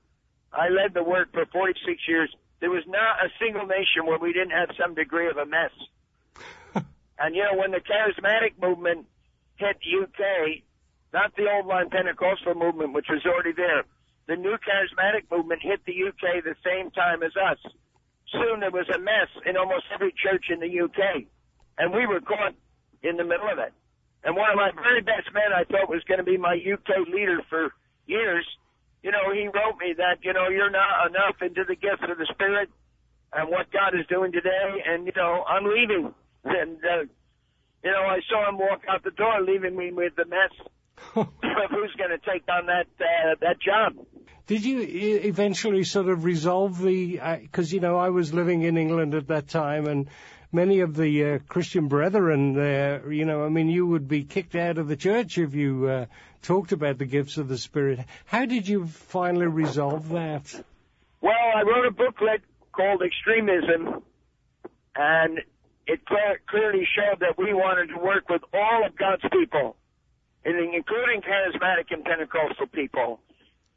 I 0.53 0.69
led 0.69 0.93
the 0.93 1.03
work 1.03 1.33
for 1.33 1.45
46 1.47 2.01
years. 2.07 2.33
There 2.65 2.73
was 2.73 2.87
not 2.87 3.21
a 3.21 3.29
single 3.37 3.67
nation 3.67 4.09
where 4.09 4.17
we 4.17 4.33
didn't 4.33 4.57
have 4.57 4.73
some 4.73 4.95
degree 4.95 5.29
of 5.29 5.37
a 5.37 5.45
mess. 5.45 5.69
and 7.19 7.35
you 7.35 7.43
know, 7.43 7.53
when 7.61 7.69
the 7.69 7.77
charismatic 7.77 8.57
movement 8.59 9.05
hit 9.57 9.77
the 9.85 10.01
UK, 10.01 10.65
not 11.13 11.35
the 11.37 11.45
old 11.45 11.67
line 11.67 11.91
Pentecostal 11.91 12.55
movement, 12.55 12.93
which 12.93 13.05
was 13.07 13.21
already 13.23 13.53
there, 13.53 13.83
the 14.25 14.35
new 14.35 14.57
charismatic 14.65 15.29
movement 15.29 15.61
hit 15.61 15.85
the 15.85 15.93
UK 15.93 16.41
the 16.43 16.55
same 16.65 16.89
time 16.89 17.21
as 17.21 17.37
us 17.37 17.61
soon 18.33 18.61
there 18.61 18.71
was 18.71 18.89
a 18.89 18.97
mess 18.97 19.29
in 19.45 19.57
almost 19.57 19.85
every 19.93 20.11
church 20.17 20.45
in 20.49 20.59
the 20.59 20.81
UK. 20.81 21.29
And 21.77 21.93
we 21.93 22.07
were 22.07 22.19
caught 22.19 22.55
in 23.03 23.17
the 23.17 23.23
middle 23.23 23.45
of 23.47 23.59
it. 23.59 23.73
And 24.23 24.35
one 24.35 24.49
of 24.49 24.57
my 24.57 24.71
very 24.73 25.01
best 25.01 25.29
men 25.35 25.53
I 25.53 25.65
thought 25.65 25.87
was 25.87 26.01
going 26.09 26.17
to 26.17 26.25
be 26.25 26.37
my 26.37 26.57
UK 26.57 27.05
leader 27.13 27.43
for 27.47 27.75
years, 28.07 28.43
you 29.05 29.11
know, 29.11 29.31
he 29.31 29.45
wrote 29.45 29.77
me 29.79 29.93
that, 29.97 30.17
you 30.23 30.33
know, 30.33 30.49
you're 30.49 30.71
not 30.71 31.05
enough 31.05 31.37
into 31.39 31.63
the 31.63 31.75
gift 31.75 32.01
of 32.09 32.17
the 32.17 32.25
Spirit 32.33 32.69
and 33.31 33.51
what 33.51 33.71
God 33.71 33.93
is 33.93 34.07
doing 34.07 34.31
today. 34.31 34.81
And, 34.83 35.05
you 35.05 35.13
know, 35.15 35.43
I'm 35.47 35.63
leaving. 35.63 36.11
And, 36.43 36.77
uh, 36.77 37.05
you 37.83 37.91
know, 37.91 38.01
I 38.01 38.19
saw 38.27 38.49
him 38.49 38.57
walk 38.57 38.81
out 38.89 39.03
the 39.03 39.11
door, 39.11 39.41
leaving 39.41 39.77
me 39.77 39.91
with 39.91 40.15
the 40.15 40.25
mess 40.25 40.49
of 41.15 41.27
who's 41.69 41.93
going 41.99 42.09
to 42.09 42.17
take 42.17 42.45
on 42.49 42.65
that, 42.65 42.87
uh, 42.99 43.35
that 43.41 43.61
job. 43.61 43.93
Did 44.47 44.65
you 44.65 44.81
eventually 44.81 45.83
sort 45.83 46.09
of 46.09 46.23
resolve 46.23 46.81
the? 46.81 47.19
Because 47.41 47.71
uh, 47.71 47.75
you 47.75 47.81
know 47.81 47.97
I 47.97 48.09
was 48.09 48.31
living 48.31 48.61
in 48.61 48.77
England 48.77 49.15
at 49.15 49.27
that 49.29 49.47
time, 49.47 49.87
and 49.87 50.07
many 50.55 50.79
of 50.79 50.95
the 50.95 51.25
uh, 51.25 51.39
Christian 51.47 51.87
brethren 51.87 52.53
there, 52.53 53.11
you 53.11 53.25
know, 53.25 53.45
I 53.45 53.49
mean, 53.49 53.69
you 53.69 53.85
would 53.85 54.07
be 54.07 54.23
kicked 54.23 54.55
out 54.55 54.77
of 54.77 54.87
the 54.87 54.95
church 54.95 55.37
if 55.37 55.53
you 55.53 55.87
uh, 55.87 56.05
talked 56.41 56.71
about 56.71 56.97
the 56.97 57.05
gifts 57.05 57.37
of 57.37 57.47
the 57.47 57.57
Spirit. 57.57 57.99
How 58.25 58.45
did 58.45 58.67
you 58.67 58.87
finally 58.87 59.47
resolve 59.47 60.09
that? 60.09 60.63
Well, 61.21 61.33
I 61.55 61.61
wrote 61.61 61.85
a 61.85 61.91
booklet 61.91 62.41
called 62.71 63.01
Extremism, 63.03 64.01
and 64.95 65.39
it 65.87 66.01
clearly 66.05 66.87
showed 66.95 67.19
that 67.19 67.37
we 67.37 67.53
wanted 67.53 67.93
to 67.93 67.99
work 67.99 68.29
with 68.29 68.41
all 68.53 68.85
of 68.85 68.95
God's 68.95 69.23
people, 69.31 69.75
including 70.45 71.21
charismatic 71.21 71.91
and 71.91 72.03
Pentecostal 72.03 72.67
people. 72.67 73.19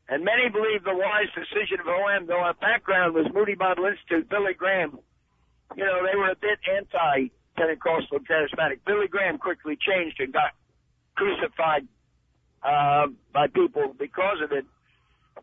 And 0.08 0.24
many 0.24 0.48
believe 0.48 0.84
the 0.84 0.96
wise 0.96 1.28
decision 1.34 1.80
of 1.80 1.86
OM, 1.86 2.26
though 2.26 2.40
our 2.40 2.54
background 2.54 3.14
was 3.14 3.26
Moody 3.34 3.54
Bible 3.54 3.84
Institute, 3.84 4.28
Billy 4.30 4.54
Graham. 4.54 4.98
You 5.76 5.84
know, 5.84 6.06
they 6.10 6.16
were 6.16 6.30
a 6.30 6.36
bit 6.36 6.58
anti-Pentecostal 6.66 8.20
charismatic. 8.20 8.80
Billy 8.86 9.08
Graham 9.08 9.38
quickly 9.38 9.76
changed 9.76 10.20
and 10.20 10.32
got 10.32 10.52
crucified 11.14 11.86
uh, 12.62 13.06
by 13.32 13.46
people 13.48 13.94
because 13.98 14.38
of 14.42 14.52
it. 14.52 14.64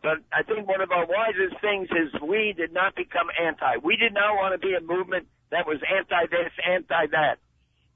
But 0.02 0.20
I 0.32 0.44
think 0.44 0.68
one 0.68 0.82
of 0.82 0.92
our 0.92 1.06
wisest 1.06 1.62
things 1.62 1.88
is 1.92 2.22
we 2.22 2.54
did 2.56 2.74
not 2.74 2.96
become 2.96 3.28
anti. 3.42 3.78
We 3.84 3.96
did 3.96 4.14
not 4.14 4.36
want 4.36 4.60
to 4.60 4.60
be 4.60 4.74
a 4.74 4.82
movement 4.82 5.28
that 5.52 5.66
was 5.66 5.80
anti 5.88 6.28
this, 6.28 6.52
anti 6.68 7.08
that. 7.12 7.38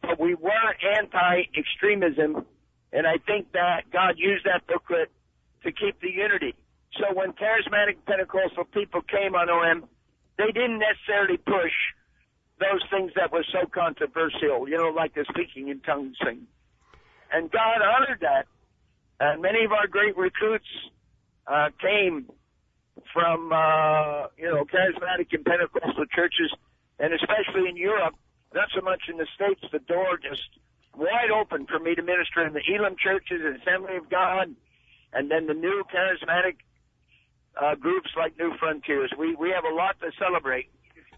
But 0.01 0.19
we 0.19 0.36
were 0.36 0.75
anti 0.98 1.43
extremism. 1.57 2.45
And 2.91 3.05
I 3.05 3.17
think 3.27 3.51
that 3.51 3.91
God 3.91 4.15
used 4.17 4.45
that 4.45 4.65
booklet 4.67 5.12
to 5.63 5.71
keep 5.71 6.00
the 6.01 6.09
unity. 6.09 6.55
So 6.98 7.13
when 7.13 7.33
charismatic 7.33 7.98
Pentecostal 8.07 8.65
people 8.65 9.01
came 9.01 9.36
on 9.36 9.50
OM, 9.50 9.88
they 10.38 10.51
didn't 10.51 10.79
necessarily 10.79 11.38
push 11.38 11.75
those 12.60 12.82
things 12.89 13.12
that 13.16 13.32
were 13.32 13.46
so 13.51 13.68
controversial, 13.68 14.68
you 14.68 14.78
know, 14.78 14.89
like 14.89 15.13
the 15.16 15.25
speaking 15.30 15.70
in 15.70 15.80
tongues 15.80 16.18
thing. 16.24 16.48
And 17.32 17.50
God 17.51 17.82
honored 17.82 18.20
that. 18.22 18.46
And 19.20 19.42
many 19.42 19.63
of 19.66 19.72
our 19.72 19.88
great 19.88 20.18
recruits 20.18 20.68
uh, 21.48 21.70
came 21.82 22.25
from, 23.13 23.51
uh, 23.51 24.28
you 24.38 24.48
know, 24.48 24.66
charismatic 24.66 25.28
and 25.32 25.46
Pentecostal 25.46 26.06
churches, 26.13 26.51
and 27.00 27.13
especially 27.13 27.70
in 27.70 27.78
Europe, 27.78 28.16
not 28.54 28.70
so 28.75 28.82
much 28.82 29.04
in 29.10 29.18
the 29.18 29.28
States, 29.36 29.62
the 29.72 29.80
door 29.80 30.18
just 30.18 30.44
wide 30.96 31.32
open 31.32 31.66
for 31.66 31.80
me 31.80 31.96
to 31.96 32.01
minister 32.01 32.46
in 32.46 32.54
the 32.54 32.62
Elim 32.68 32.96
churches 33.01 33.42
and 33.44 33.62
Assembly 33.62 33.96
of 33.96 34.10
God, 34.10 34.56
and 35.13 35.32
then 35.32 35.48
the 35.48 35.54
new 35.54 35.84
charismatic 35.94 36.58
uh, 37.60 37.75
groups 37.75 38.10
like 38.18 38.38
New 38.38 38.54
Frontiers. 38.60 39.12
We 39.18 39.36
we 39.36 39.51
have 39.51 39.63
a 39.66 39.74
lot 39.74 40.00
to 40.01 40.12
celebrate. 40.20 40.70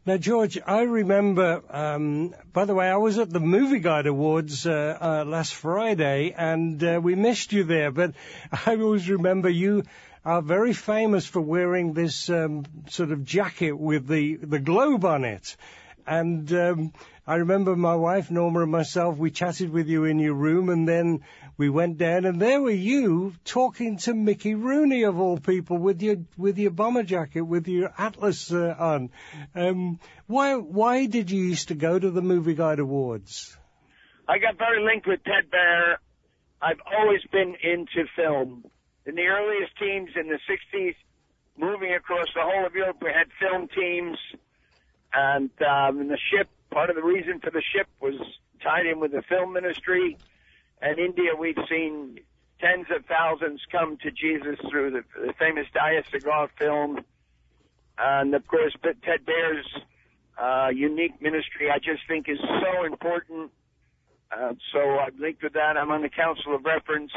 Now, 0.03 0.17
George, 0.17 0.58
I 0.65 0.81
remember. 0.81 1.62
Um, 1.70 2.34
by 2.53 2.65
the 2.65 2.74
way, 2.74 2.89
I 2.89 2.98
was 2.98 3.20
at 3.20 3.29
the 3.29 3.39
Movie 3.39 3.77
Guide 3.77 4.08
Awards 4.08 4.65
uh, 4.65 4.98
uh, 5.00 5.25
last 5.29 5.53
Friday, 5.53 6.34
and 6.36 6.84
uh, 6.84 7.00
we 7.03 7.13
missed 7.13 7.53
you 7.53 7.63
there. 7.65 7.91
But 7.91 8.15
I 8.65 8.77
always 8.77 9.08
remember 9.08 9.48
you 9.48 9.84
are 10.25 10.41
very 10.41 10.74
famous 10.74 11.27
for 11.27 11.39
wearing 11.39 11.93
this 11.93 12.31
um, 12.31 12.65
sort 12.89 13.12
of 13.12 13.24
jacket 13.25 13.74
with 13.74 14.08
the 14.08 14.38
the 14.38 14.58
globe 14.58 15.05
on 15.05 15.24
it. 15.24 15.55
And 16.08 16.51
um, 16.51 16.93
I 17.27 17.35
remember 17.35 17.75
my 17.75 17.95
wife 17.95 18.31
Norma 18.31 18.63
and 18.63 18.71
myself. 18.71 19.17
We 19.17 19.29
chatted 19.29 19.69
with 19.69 19.87
you 19.87 20.05
in 20.05 20.17
your 20.17 20.33
room, 20.33 20.69
and 20.69 20.87
then 20.87 21.21
we 21.55 21.69
went 21.69 21.99
down, 21.99 22.25
and 22.25 22.41
there 22.41 22.59
were 22.59 22.71
you 22.71 23.33
talking 23.45 23.97
to 23.97 24.13
Mickey 24.15 24.55
Rooney 24.55 25.03
of 25.03 25.19
all 25.19 25.37
people 25.37 25.77
with 25.77 26.01
your 26.01 26.15
with 26.35 26.57
your 26.57 26.71
bomber 26.71 27.03
jacket, 27.03 27.41
with 27.41 27.67
your 27.67 27.93
atlas 27.95 28.51
uh, 28.51 28.75
on. 28.77 29.11
Um, 29.53 29.99
why 30.25 30.55
why 30.55 31.05
did 31.05 31.29
you 31.29 31.43
used 31.43 31.67
to 31.67 31.75
go 31.75 31.99
to 31.99 32.09
the 32.09 32.23
Movie 32.23 32.55
Guide 32.55 32.79
Awards? 32.79 33.55
I 34.27 34.39
got 34.39 34.57
very 34.57 34.83
linked 34.83 35.05
with 35.05 35.23
Ted 35.23 35.51
Baehr. 35.51 35.97
I've 36.59 36.81
always 36.97 37.21
been 37.31 37.55
into 37.61 38.09
film. 38.15 38.65
In 39.05 39.15
the 39.15 39.27
earliest 39.27 39.77
teams 39.77 40.09
in 40.15 40.27
the 40.27 40.39
'60s, 40.49 40.95
moving 41.55 41.93
across 41.93 42.27
the 42.33 42.41
whole 42.41 42.65
of 42.65 42.73
Europe, 42.73 42.97
we 42.99 43.09
had 43.09 43.27
film 43.39 43.67
teams, 43.67 44.17
and 45.13 45.51
um, 45.61 46.07
the 46.07 46.17
ship. 46.31 46.49
Part 46.71 46.89
of 46.89 46.95
the 46.95 47.03
reason 47.03 47.39
for 47.39 47.51
the 47.51 47.61
ship 47.61 47.87
was 47.99 48.15
tied 48.63 48.85
in 48.85 48.99
with 48.99 49.11
the 49.11 49.21
film 49.23 49.53
ministry 49.53 50.17
and 50.81 50.97
India, 50.97 51.31
we've 51.37 51.57
seen 51.69 52.19
tens 52.59 52.87
of 52.95 53.05
thousands 53.05 53.61
come 53.71 53.97
to 53.97 54.11
Jesus 54.11 54.57
through 54.69 54.91
the, 54.91 55.03
the 55.25 55.33
famous 55.33 55.67
Daya 55.75 56.03
Sagar 56.11 56.49
film. 56.57 57.01
And 57.97 58.33
of 58.33 58.47
course, 58.47 58.75
Ted 58.83 59.25
Baehr's 59.25 59.67
uh, 60.41 60.69
unique 60.73 61.21
ministry, 61.21 61.69
I 61.69 61.77
just 61.77 62.01
think 62.07 62.27
is 62.27 62.39
so 62.39 62.83
important. 62.83 63.51
Uh, 64.31 64.53
so 64.73 64.97
I've 64.97 65.19
linked 65.19 65.43
with 65.43 65.53
that. 65.53 65.77
I'm 65.77 65.91
on 65.91 66.01
the 66.01 66.09
Council 66.09 66.55
of 66.55 66.65
Reference. 66.65 67.11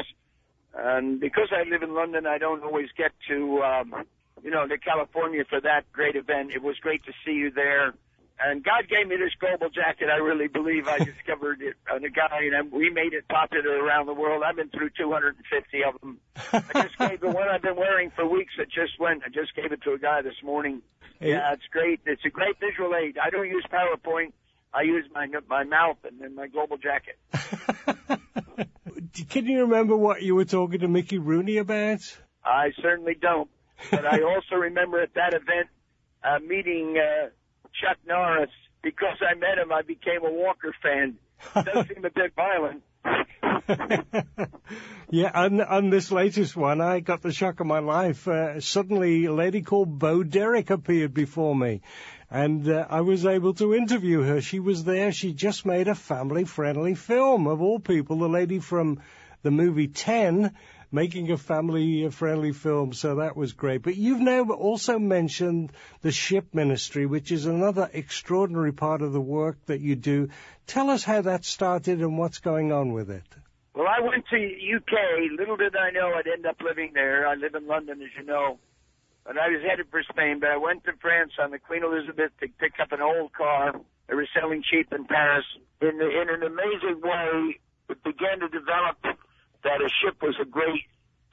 And 0.75 1.19
because 1.19 1.47
I 1.51 1.67
live 1.67 1.81
in 1.81 1.95
London, 1.95 2.27
I 2.27 2.37
don't 2.37 2.63
always 2.63 2.89
get 2.95 3.13
to, 3.29 3.63
um, 3.63 4.05
you 4.43 4.51
know, 4.51 4.67
to 4.67 4.77
California 4.77 5.43
for 5.49 5.59
that 5.61 5.91
great 5.91 6.15
event. 6.15 6.51
It 6.51 6.61
was 6.61 6.77
great 6.77 7.03
to 7.05 7.13
see 7.25 7.31
you 7.31 7.49
there. 7.49 7.93
And 8.39 8.63
God 8.63 8.87
gave 8.89 9.07
me 9.07 9.15
this 9.15 9.33
global 9.39 9.69
jacket. 9.69 10.09
I 10.11 10.17
really 10.17 10.47
believe 10.47 10.87
I 10.87 10.97
discovered 11.13 11.61
it 11.61 11.75
on 11.91 12.03
a 12.03 12.09
guy, 12.09 12.49
and 12.53 12.71
we 12.71 12.89
made 12.89 13.13
it 13.13 13.27
popular 13.27 13.83
around 13.83 14.07
the 14.07 14.13
world. 14.13 14.43
I've 14.45 14.55
been 14.55 14.69
through 14.69 14.89
250 14.97 15.83
of 15.83 15.99
them. 16.01 16.19
I 16.51 16.83
just 16.83 16.97
gave 16.97 17.21
the 17.21 17.29
one 17.29 17.47
I've 17.47 17.61
been 17.61 17.75
wearing 17.75 18.11
for 18.15 18.27
weeks. 18.27 18.53
It 18.57 18.69
just 18.69 18.99
went. 18.99 19.23
I 19.25 19.29
just 19.29 19.55
gave 19.55 19.71
it 19.71 19.81
to 19.83 19.93
a 19.93 19.97
guy 19.97 20.21
this 20.21 20.41
morning. 20.43 20.81
Hey. 21.19 21.29
Yeah, 21.29 21.53
it's 21.53 21.67
great. 21.71 22.01
It's 22.05 22.25
a 22.25 22.29
great 22.29 22.59
visual 22.59 22.93
aid. 22.93 23.17
I 23.17 23.29
don't 23.29 23.47
use 23.47 23.65
PowerPoint. 23.71 24.33
I 24.73 24.81
use 24.81 25.05
my 25.13 25.27
my 25.47 25.63
mouth 25.63 25.97
and 26.03 26.19
then 26.19 26.35
my 26.35 26.47
global 26.47 26.77
jacket. 26.77 27.17
Can 29.29 29.45
you 29.45 29.61
remember 29.61 29.95
what 29.95 30.21
you 30.21 30.35
were 30.35 30.43
talking 30.43 30.79
to 30.79 30.89
Mickey 30.89 31.17
Rooney 31.17 31.57
about? 31.57 32.01
I 32.43 32.71
certainly 32.81 33.15
don't. 33.19 33.49
But 33.89 34.05
I 34.05 34.21
also 34.23 34.55
remember 34.55 35.01
at 35.01 35.13
that 35.13 35.33
event 35.33 35.67
uh, 36.23 36.39
meeting 36.39 36.97
uh, 36.97 37.29
Chuck 37.81 37.97
Norris. 38.07 38.49
Because 38.81 39.17
I 39.21 39.33
met 39.33 39.57
him, 39.57 39.71
I 39.71 39.81
became 39.81 40.23
a 40.23 40.31
Walker 40.31 40.73
fan. 40.83 41.15
Does 41.55 41.87
seem 41.87 42.05
a 42.05 42.09
bit 42.09 42.33
violent. 42.35 42.83
yeah, 45.09 45.31
on, 45.33 45.61
on 45.61 45.89
this 45.89 46.11
latest 46.11 46.55
one, 46.55 46.81
I 46.81 46.99
got 46.99 47.21
the 47.21 47.31
shock 47.31 47.59
of 47.59 47.67
my 47.67 47.79
life. 47.79 48.27
Uh, 48.27 48.59
suddenly, 48.59 49.25
a 49.25 49.33
lady 49.33 49.61
called 49.61 49.97
Bo 49.97 50.23
Derek 50.23 50.69
appeared 50.69 51.13
before 51.13 51.55
me, 51.55 51.81
and 52.29 52.67
uh, 52.69 52.85
I 52.89 53.01
was 53.01 53.25
able 53.25 53.53
to 53.55 53.73
interview 53.73 54.21
her. 54.21 54.41
She 54.41 54.59
was 54.59 54.83
there. 54.83 55.11
She 55.11 55.33
just 55.33 55.65
made 55.65 55.87
a 55.87 55.95
family-friendly 55.95 56.95
film, 56.95 57.47
of 57.47 57.61
all 57.61 57.79
people. 57.79 58.19
The 58.19 58.29
lady 58.29 58.59
from 58.59 59.01
the 59.41 59.51
movie 59.51 59.87
Ten 59.87 60.53
making 60.95 61.29
a 61.29 61.37
family 61.37 62.09
friendly 62.09 62.53
film, 62.53 62.93
so 62.93 63.15
that 63.15 63.35
was 63.35 63.51
great. 63.51 63.83
But 63.83 63.97
you've 63.97 64.21
now 64.21 64.49
also 64.49 64.97
mentioned 64.97 65.73
the 66.01 66.11
ship 66.11 66.53
ministry, 66.53 67.05
which 67.05 67.31
is 67.31 67.45
another 67.45 67.89
extraordinary 67.93 68.71
part 68.71 69.01
of 69.01 69.11
the 69.11 69.21
work 69.21 69.57
that 69.65 69.81
you 69.81 69.95
do. 69.95 70.29
Tell 70.67 70.89
us 70.89 71.03
how 71.03 71.21
that 71.21 71.43
started 71.43 71.99
and 71.99 72.17
what's 72.17 72.39
going 72.39 72.71
on 72.71 72.93
with 72.93 73.11
it. 73.11 73.27
Well, 73.75 73.87
I 73.87 73.99
went 73.99 74.25
to 74.29 74.37
UK. 74.37 75.37
Little 75.37 75.57
did 75.57 75.75
I 75.75 75.91
know 75.91 76.13
I'd 76.15 76.27
end 76.27 76.45
up 76.45 76.61
living 76.61 76.91
there. 76.93 77.27
I 77.27 77.35
live 77.35 77.55
in 77.55 77.67
London, 77.67 78.01
as 78.01 78.09
you 78.17 78.25
know. 78.25 78.57
And 79.27 79.37
I 79.37 79.49
was 79.49 79.61
headed 79.67 79.87
for 79.91 80.01
Spain, 80.03 80.39
but 80.39 80.49
I 80.49 80.57
went 80.57 80.85
to 80.85 80.93
France 81.01 81.33
on 81.43 81.51
the 81.51 81.59
Queen 81.59 81.83
Elizabeth 81.83 82.31
to 82.39 82.47
pick 82.47 82.79
up 82.79 82.93
an 82.93 83.01
old 83.01 83.33
car. 83.33 83.75
They 84.07 84.15
were 84.15 84.27
selling 84.39 84.63
cheap 84.63 84.93
in 84.93 85.03
Paris. 85.05 85.45
In, 85.81 85.97
the, 85.97 86.07
in 86.07 86.29
an 86.29 86.43
amazing 86.43 87.01
way, 87.03 87.59
it 87.89 88.01
began 88.03 88.39
to 88.39 88.47
develop 88.47 89.19
that 89.65 89.81
a 89.81 89.89
ship 89.89 90.21
was 90.21 90.35
a 90.39 90.45
great 90.45 90.85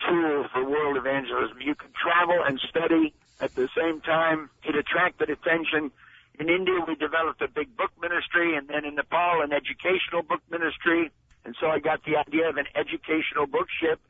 tool 0.08 0.46
for 0.52 0.64
world 0.64 0.96
evangelism. 0.96 1.60
You 1.60 1.74
could 1.74 1.94
travel 1.94 2.42
and 2.42 2.58
study 2.68 3.14
at 3.40 3.54
the 3.54 3.68
same 3.76 4.00
time. 4.00 4.50
It 4.64 4.74
attracted 4.74 5.30
attention. 5.30 5.92
In 6.40 6.48
India, 6.48 6.80
we 6.88 6.96
developed 6.96 7.42
a 7.42 7.48
big 7.48 7.76
book 7.76 7.92
ministry, 8.00 8.56
and 8.56 8.66
then 8.68 8.84
in 8.84 8.96
Nepal, 8.96 9.42
an 9.42 9.52
educational 9.52 10.22
book 10.22 10.40
ministry. 10.50 11.10
And 11.44 11.54
so 11.60 11.68
I 11.68 11.78
got 11.78 12.04
the 12.04 12.16
idea 12.16 12.48
of 12.48 12.56
an 12.56 12.66
educational 12.74 13.46
book 13.46 13.68
ship 13.80 14.00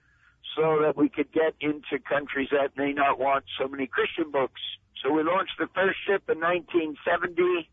so 0.57 0.79
that 0.83 0.97
we 0.97 1.09
could 1.09 1.33
get 1.33 1.55
into 1.61 1.99
countries 1.99 2.49
that 2.52 2.76
may 2.76 2.93
not 2.93 3.19
want 3.19 3.45
so 3.59 3.67
many 3.67 3.87
Christian 3.87 4.31
books. 4.31 4.61
So 5.02 5.11
we 5.11 5.25
launched 5.25 5.59
the 5.59 5.67
first 5.75 5.99
ship 6.07 6.23
in 6.31 6.38
1970, 6.38 7.69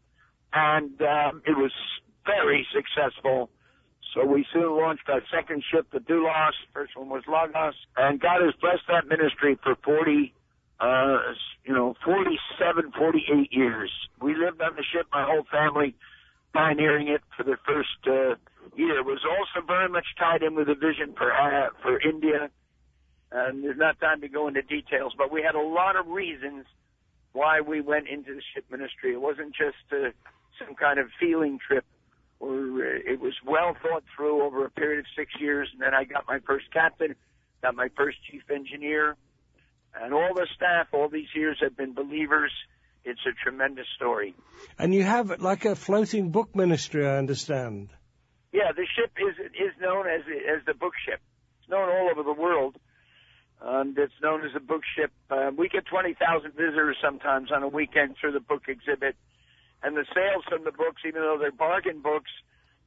and 0.53 0.99
um, 1.01 1.43
it 1.45 1.55
was 1.55 1.71
very 2.25 2.65
successful. 2.73 3.49
So 4.13 4.25
we 4.25 4.45
soon 4.51 4.71
launched 4.77 5.07
our 5.07 5.21
second 5.31 5.63
ship, 5.71 5.87
the 5.91 5.99
Doulos. 5.99 6.53
First 6.73 6.97
one 6.97 7.09
was 7.09 7.23
Logos. 7.27 7.75
And 7.95 8.19
God 8.19 8.41
has 8.41 8.53
blessed 8.59 8.83
that 8.87 9.07
ministry 9.07 9.57
for 9.61 9.75
40, 9.83 10.33
uh, 10.79 11.17
you 11.63 11.73
know, 11.73 11.95
47, 12.03 12.91
48 12.97 13.53
years. 13.53 13.91
We 14.21 14.35
lived 14.35 14.61
on 14.61 14.75
the 14.75 14.83
ship, 14.83 15.07
my 15.11 15.23
whole 15.23 15.45
family, 15.51 15.95
pioneering 16.53 17.07
it 17.07 17.21
for 17.37 17.43
the 17.43 17.57
first, 17.65 18.07
uh, 18.07 18.35
year. 18.75 18.97
It 18.97 19.05
was 19.05 19.23
also 19.25 19.65
very 19.65 19.89
much 19.89 20.05
tied 20.17 20.41
in 20.41 20.55
with 20.55 20.69
a 20.69 20.75
vision 20.75 21.13
for, 21.15 21.31
uh, 21.31 21.69
for 21.83 21.99
India. 22.01 22.49
And 23.31 23.63
there's 23.63 23.77
not 23.77 23.99
time 23.99 24.21
to 24.21 24.27
go 24.27 24.47
into 24.47 24.63
details, 24.63 25.13
but 25.15 25.31
we 25.31 25.43
had 25.43 25.53
a 25.53 25.61
lot 25.61 25.95
of 25.95 26.07
reasons 26.07 26.65
why 27.33 27.61
we 27.61 27.79
went 27.79 28.07
into 28.07 28.33
the 28.33 28.41
ship 28.55 28.65
ministry. 28.71 29.13
It 29.13 29.21
wasn't 29.21 29.53
just, 29.53 29.85
uh, 29.93 30.09
some 30.57 30.73
kind 30.75 30.99
of 30.99 31.11
feeling 31.19 31.59
trip 31.59 31.85
or 32.39 32.85
it 32.85 33.19
was 33.19 33.33
well 33.45 33.75
thought 33.81 34.03
through 34.15 34.43
over 34.43 34.65
a 34.65 34.69
period 34.69 34.99
of 34.99 35.05
six 35.15 35.31
years. 35.39 35.69
And 35.73 35.81
then 35.81 35.93
I 35.93 36.03
got 36.05 36.25
my 36.27 36.39
first 36.39 36.71
captain, 36.71 37.15
got 37.61 37.75
my 37.75 37.89
first 37.95 38.17
chief 38.29 38.43
engineer, 38.49 39.15
and 39.99 40.13
all 40.13 40.33
the 40.33 40.47
staff 40.55 40.87
all 40.93 41.09
these 41.09 41.27
years 41.35 41.57
have 41.61 41.75
been 41.75 41.93
believers. 41.93 42.51
It's 43.03 43.19
a 43.25 43.33
tremendous 43.43 43.87
story. 43.95 44.35
And 44.77 44.93
you 44.93 45.03
have 45.03 45.41
like 45.41 45.65
a 45.65 45.75
floating 45.75 46.31
book 46.31 46.55
ministry, 46.55 47.05
I 47.05 47.17
understand. 47.17 47.89
Yeah, 48.51 48.71
the 48.75 48.85
ship 48.95 49.11
is 49.17 49.35
is 49.55 49.73
known 49.81 50.07
as 50.07 50.21
as 50.27 50.65
the 50.65 50.73
book 50.73 50.93
ship. 51.05 51.21
It's 51.59 51.69
known 51.69 51.89
all 51.89 52.09
over 52.11 52.23
the 52.23 52.33
world. 52.33 52.77
and 53.61 53.97
it's 53.97 54.13
known 54.21 54.45
as 54.45 54.51
a 54.55 54.59
book 54.59 54.81
ship. 54.95 55.11
Uh, 55.29 55.51
we 55.55 55.67
get 55.67 55.85
20,000 55.85 56.51
visitors 56.51 56.97
sometimes 57.03 57.51
on 57.51 57.61
a 57.61 57.67
weekend 57.67 58.15
through 58.19 58.31
the 58.31 58.39
book 58.39 58.63
exhibit. 58.67 59.15
And 59.81 59.95
the 59.95 60.05
sales 60.13 60.43
from 60.47 60.63
the 60.65 60.71
books, 60.71 61.01
even 61.07 61.21
though 61.21 61.37
they're 61.39 61.51
bargain 61.51 62.01
books, 62.01 62.31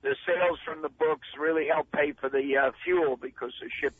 the 0.02 0.14
sales 0.26 0.58
from 0.64 0.82
the 0.82 0.88
books 0.88 1.28
really 1.38 1.68
help 1.68 1.90
pay 1.92 2.12
for 2.12 2.28
the 2.28 2.56
uh, 2.56 2.72
fuel 2.84 3.16
because 3.16 3.52
the 3.62 3.70
ship 3.80 3.94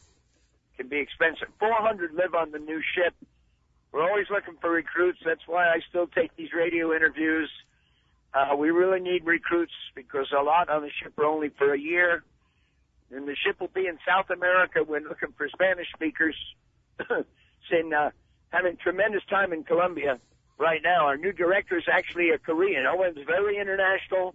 can 0.76 0.88
be 0.88 0.98
expensive. 0.98 1.48
400 1.58 2.12
live 2.14 2.34
on 2.34 2.50
the 2.50 2.58
new 2.58 2.82
ship. 2.94 3.14
We're 3.92 4.08
always 4.08 4.26
looking 4.30 4.56
for 4.60 4.70
recruits. 4.70 5.20
That's 5.24 5.46
why 5.46 5.68
I 5.68 5.80
still 5.88 6.06
take 6.06 6.34
these 6.36 6.52
radio 6.52 6.94
interviews. 6.94 7.50
Uh, 8.34 8.56
we 8.56 8.70
really 8.70 9.00
need 9.00 9.24
recruits 9.24 9.74
because 9.94 10.32
a 10.36 10.42
lot 10.42 10.68
on 10.68 10.82
the 10.82 10.90
ship 11.02 11.18
are 11.18 11.24
only 11.24 11.50
for 11.50 11.72
a 11.72 11.78
year. 11.78 12.24
And 13.10 13.28
the 13.28 13.36
ship 13.36 13.60
will 13.60 13.68
be 13.68 13.86
in 13.86 13.98
South 14.06 14.30
America. 14.30 14.80
We're 14.86 15.00
looking 15.00 15.32
for 15.36 15.48
Spanish 15.50 15.86
speakers. 15.94 16.36
it's 16.98 17.26
in, 17.70 17.92
uh, 17.92 18.10
having 18.48 18.76
tremendous 18.78 19.22
time 19.28 19.52
in 19.52 19.64
Colombia 19.64 20.18
right 20.58 20.80
now. 20.82 21.06
Our 21.06 21.16
new 21.16 21.32
director 21.32 21.78
is 21.78 21.84
actually 21.90 22.30
a 22.30 22.38
Korean. 22.38 22.86
OM's 22.86 23.24
very 23.26 23.58
international. 23.58 24.34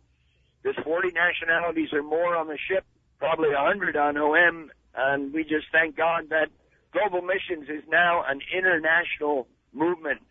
There's 0.64 0.78
40 0.84 1.12
nationalities 1.12 1.94
or 1.94 2.04
more 2.04 2.36
on 2.36 2.48
the 2.48 2.58
ship, 2.58 2.86
probably 3.20 3.50
100 3.50 3.96
on 3.96 4.18
OM, 4.18 4.72
and 4.96 5.34
we 5.34 5.44
just 5.44 5.68
thank 5.72 5.96
God 5.96 6.30
that 6.30 6.50
Global 6.92 7.22
Missions 7.22 7.70
is 7.70 7.84
now 7.90 8.24
an 8.28 8.42
international 8.56 9.48
movement 9.74 10.22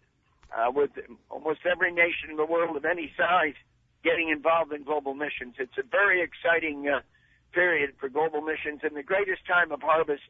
uh, 0.57 0.71
with 0.71 0.91
almost 1.31 1.61
every 1.71 1.93
nation 1.93 2.31
in 2.31 2.37
the 2.37 2.47
world 2.47 2.77
of 2.77 2.85
any 2.85 3.13
size 3.17 3.55
getting 4.03 4.29
involved 4.29 4.73
in 4.73 4.85
global 4.85 5.15
missions. 5.15 5.55
It's 5.59 5.77
a 5.79 5.83
very 5.83 6.23
exciting 6.23 6.89
uh, 6.89 7.01
period 7.53 7.95
for 7.99 8.09
global 8.09 8.41
missions 8.41 8.81
and 8.83 8.97
the 8.97 9.03
greatest 9.03 9.47
time 9.47 9.73
of 9.73 9.83
harvest 9.83 10.23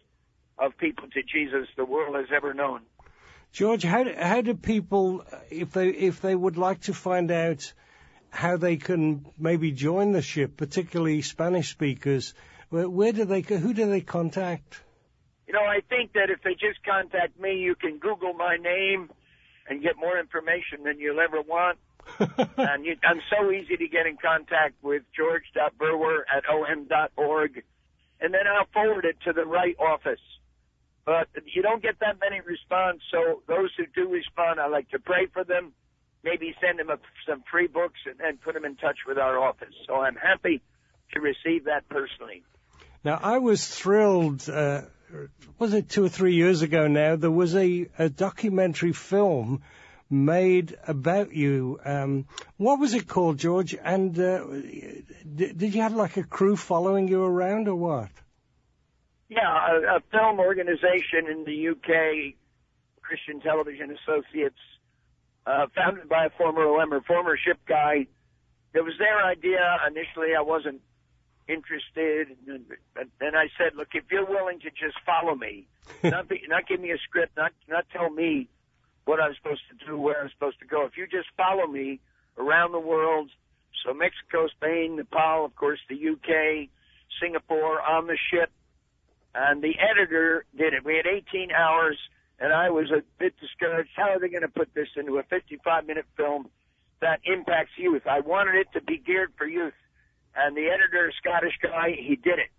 of 0.59 0.77
people 0.79 1.09
to 1.09 1.23
Jesus 1.23 1.69
the 1.77 1.85
world 1.85 2.17
has 2.17 2.27
ever 2.35 2.55
known. 2.55 2.83
George, 3.53 3.83
how 3.85 4.05
do, 4.05 4.15
how 4.17 4.41
do 4.43 4.55
people, 4.55 5.25
if 5.51 5.73
they 5.73 5.89
if 5.89 6.21
they 6.21 6.35
would 6.35 6.59
like 6.59 6.81
to 6.83 6.95
find 6.95 7.31
out 7.31 7.73
how 8.31 8.57
they 8.57 8.77
can 8.77 9.25
maybe 9.39 9.73
join 9.73 10.13
the 10.13 10.23
ship, 10.23 10.57
particularly 10.57 11.23
Spanish 11.23 11.71
speakers, 11.71 12.35
where, 12.69 12.89
where 12.89 13.13
do 13.13 13.25
they 13.25 13.41
who 13.41 13.73
do 13.73 13.87
they 13.87 14.01
contact? 14.01 14.83
You 15.47 15.55
know, 15.55 15.65
I 15.65 15.81
think 15.89 16.13
that 16.15 16.29
if 16.29 16.43
they 16.43 16.53
just 16.53 16.85
contact 16.85 17.39
me, 17.41 17.59
you 17.59 17.77
can 17.77 17.99
Google 17.99 18.33
my 18.33 18.57
name 18.57 19.11
and 19.69 19.83
get 19.83 19.97
more 19.97 20.19
information 20.19 20.83
than 20.85 20.99
you'll 20.99 21.21
ever 21.21 21.41
want. 21.41 21.79
and 22.57 22.85
you, 22.85 22.97
I'm 23.03 23.21
so 23.31 23.51
easy 23.51 23.77
to 23.77 23.89
get 23.89 24.07
in 24.07 24.17
contact 24.17 24.75
with 24.83 25.03
george.verwer 25.17 26.19
at 26.35 26.45
om.org, 26.49 27.63
and 28.21 28.35
then 28.35 28.43
I'll 28.47 28.69
forward 28.73 29.05
it 29.05 29.17
to 29.25 29.33
the 29.33 29.45
right 29.45 29.77
office 29.79 30.21
but 31.07 31.29
you 31.55 31.63
don't 31.63 31.81
get 31.81 32.01
that 32.01 32.19
many 32.21 32.41
response. 32.41 33.01
So 33.11 33.43
those 33.47 33.71
who 33.77 33.85
do 33.95 34.11
respond, 34.11 34.61
I 34.61 34.67
like 34.67 34.91
to 34.91 34.99
pray 34.99 35.27
for 35.33 35.45
them, 35.45 35.73
maybe 36.25 36.55
send 36.61 36.81
them 36.81 36.91
a, 36.91 36.99
some 37.27 37.45
free 37.51 37.69
books, 37.69 38.01
and 38.05 38.17
then 38.19 38.39
put 38.39 38.55
them 38.55 38.65
in 38.65 38.75
touch 38.75 38.99
with 39.07 39.17
our 39.17 39.39
office. 39.39 39.75
So 39.87 39.95
I'm 39.95 40.17
happy 40.17 40.61
to 41.15 41.21
receive 41.21 41.65
that 41.65 41.89
personally. 41.89 42.43
Now 43.05 43.21
I 43.23 43.39
was 43.39 43.65
thrilled. 43.67 44.49
Uh, 44.51 44.83
was 45.59 45.73
it 45.73 45.89
two 45.89 46.05
or 46.05 46.09
three 46.09 46.35
years 46.35 46.63
ago 46.63 46.89
now? 46.89 47.15
There 47.15 47.31
was 47.31 47.55
a, 47.55 47.89
a 47.97 48.09
documentary 48.09 48.93
film 48.93 49.63
made 50.11 50.77
about 50.89 51.33
you. 51.33 51.79
Um, 51.85 52.27
what 52.57 52.81
was 52.81 52.95
it 52.95 53.07
called, 53.07 53.39
George? 53.39 53.77
And 53.81 54.19
uh, 54.19 54.45
did, 54.45 55.57
did 55.57 55.75
you 55.75 55.83
have 55.83 55.95
like 55.95 56.17
a 56.17 56.25
crew 56.25 56.57
following 56.57 57.07
you 57.07 57.23
around, 57.23 57.69
or 57.69 57.77
what? 57.77 58.11
Yeah, 59.29 59.41
a, 59.43 59.97
a 59.97 60.01
film 60.11 60.39
organization 60.39 61.27
in 61.31 61.45
the 61.45 61.69
UK, 61.69 62.35
Christian 63.03 63.41
Television 63.41 63.97
Associates, 63.97 64.59
uh, 65.47 65.67
founded 65.75 66.09
by 66.09 66.27
a 66.27 66.31
former 66.31 66.65
OMer, 66.65 67.05
former 67.05 67.37
ship 67.37 67.59
guy. 67.67 68.07
It 68.75 68.85
was 68.85 68.95
their 68.99 69.25
idea. 69.25 69.79
Initially, 69.87 70.35
I 70.37 70.43
wasn't 70.43 70.81
interested, 71.49 72.37
and, 72.47 72.67
and 73.21 73.37
I 73.37 73.49
said, 73.57 73.75
"Look, 73.77 73.89
if 73.95 74.05
you're 74.11 74.27
willing 74.27 74.61
to 74.61 74.71
just 74.71 74.99
follow 75.05 75.35
me, 75.35 75.67
not 76.03 76.29
be, 76.29 76.43
not 76.49 76.69
give 76.69 76.81
me 76.81 76.91
a 76.91 76.99
script, 76.99 77.37
not 77.37 77.53
not 77.69 77.87
tell 77.93 78.11
me 78.11 78.49
what 79.07 79.21
I'm 79.21 79.35
supposed 79.35 79.63
to 79.71 79.87
do, 79.87 79.99
where 79.99 80.21
I'm 80.21 80.31
supposed 80.31 80.59
to 80.61 80.67
go. 80.67 80.85
If 80.85 80.97
you 80.97 81.07
just 81.07 81.29
follow 81.37 81.67
me, 81.67 82.01
around 82.39 82.73
the 82.73 82.81
world. 82.81 83.31
So 83.85 83.95
Mexico, 83.95 84.49
Spain, 84.49 84.97
Nepal, 84.97 85.45
of 85.45 85.55
course, 85.57 85.79
the 85.89 85.97
UK, 85.97 86.69
Singapore 87.21 87.81
on 87.81 88.07
the 88.07 88.19
ship. 88.31 88.51
And 89.37 89.63
the 89.63 89.75
editor 89.79 90.47
did 90.57 90.73
it. 90.73 90.85
We 90.85 90.97
had 90.97 91.07
18 91.07 91.51
hours 91.53 91.99
and 92.39 92.53
I 92.53 92.71
was 92.71 92.91
a 92.91 93.03
bit 93.19 93.35
discouraged. 93.41 93.91
How 93.97 94.11
are 94.11 94.21
they 94.21 94.29
going 94.29 94.43
to 94.43 94.49
put 94.49 94.75
this 94.75 94.89
into 94.97 95.19
a 95.19 95.23
55 95.23 95.87
minute 95.87 96.05
film 96.17 96.49
that 97.01 97.21
impacts 97.25 97.73
youth? 97.77 98.07
I 98.07 98.21
wanted 98.21 98.57
it 98.57 98.69
to 98.75 98.83
be 98.83 98.99
geared 98.99 99.33
for 99.39 99.47
youth. 99.47 99.75
And 100.37 100.57
the 100.57 100.69
editor, 100.69 101.11
Scottish 101.19 101.55
guy, 101.63 101.97
he 101.97 102.17
did 102.17 102.39
it. 102.39 102.51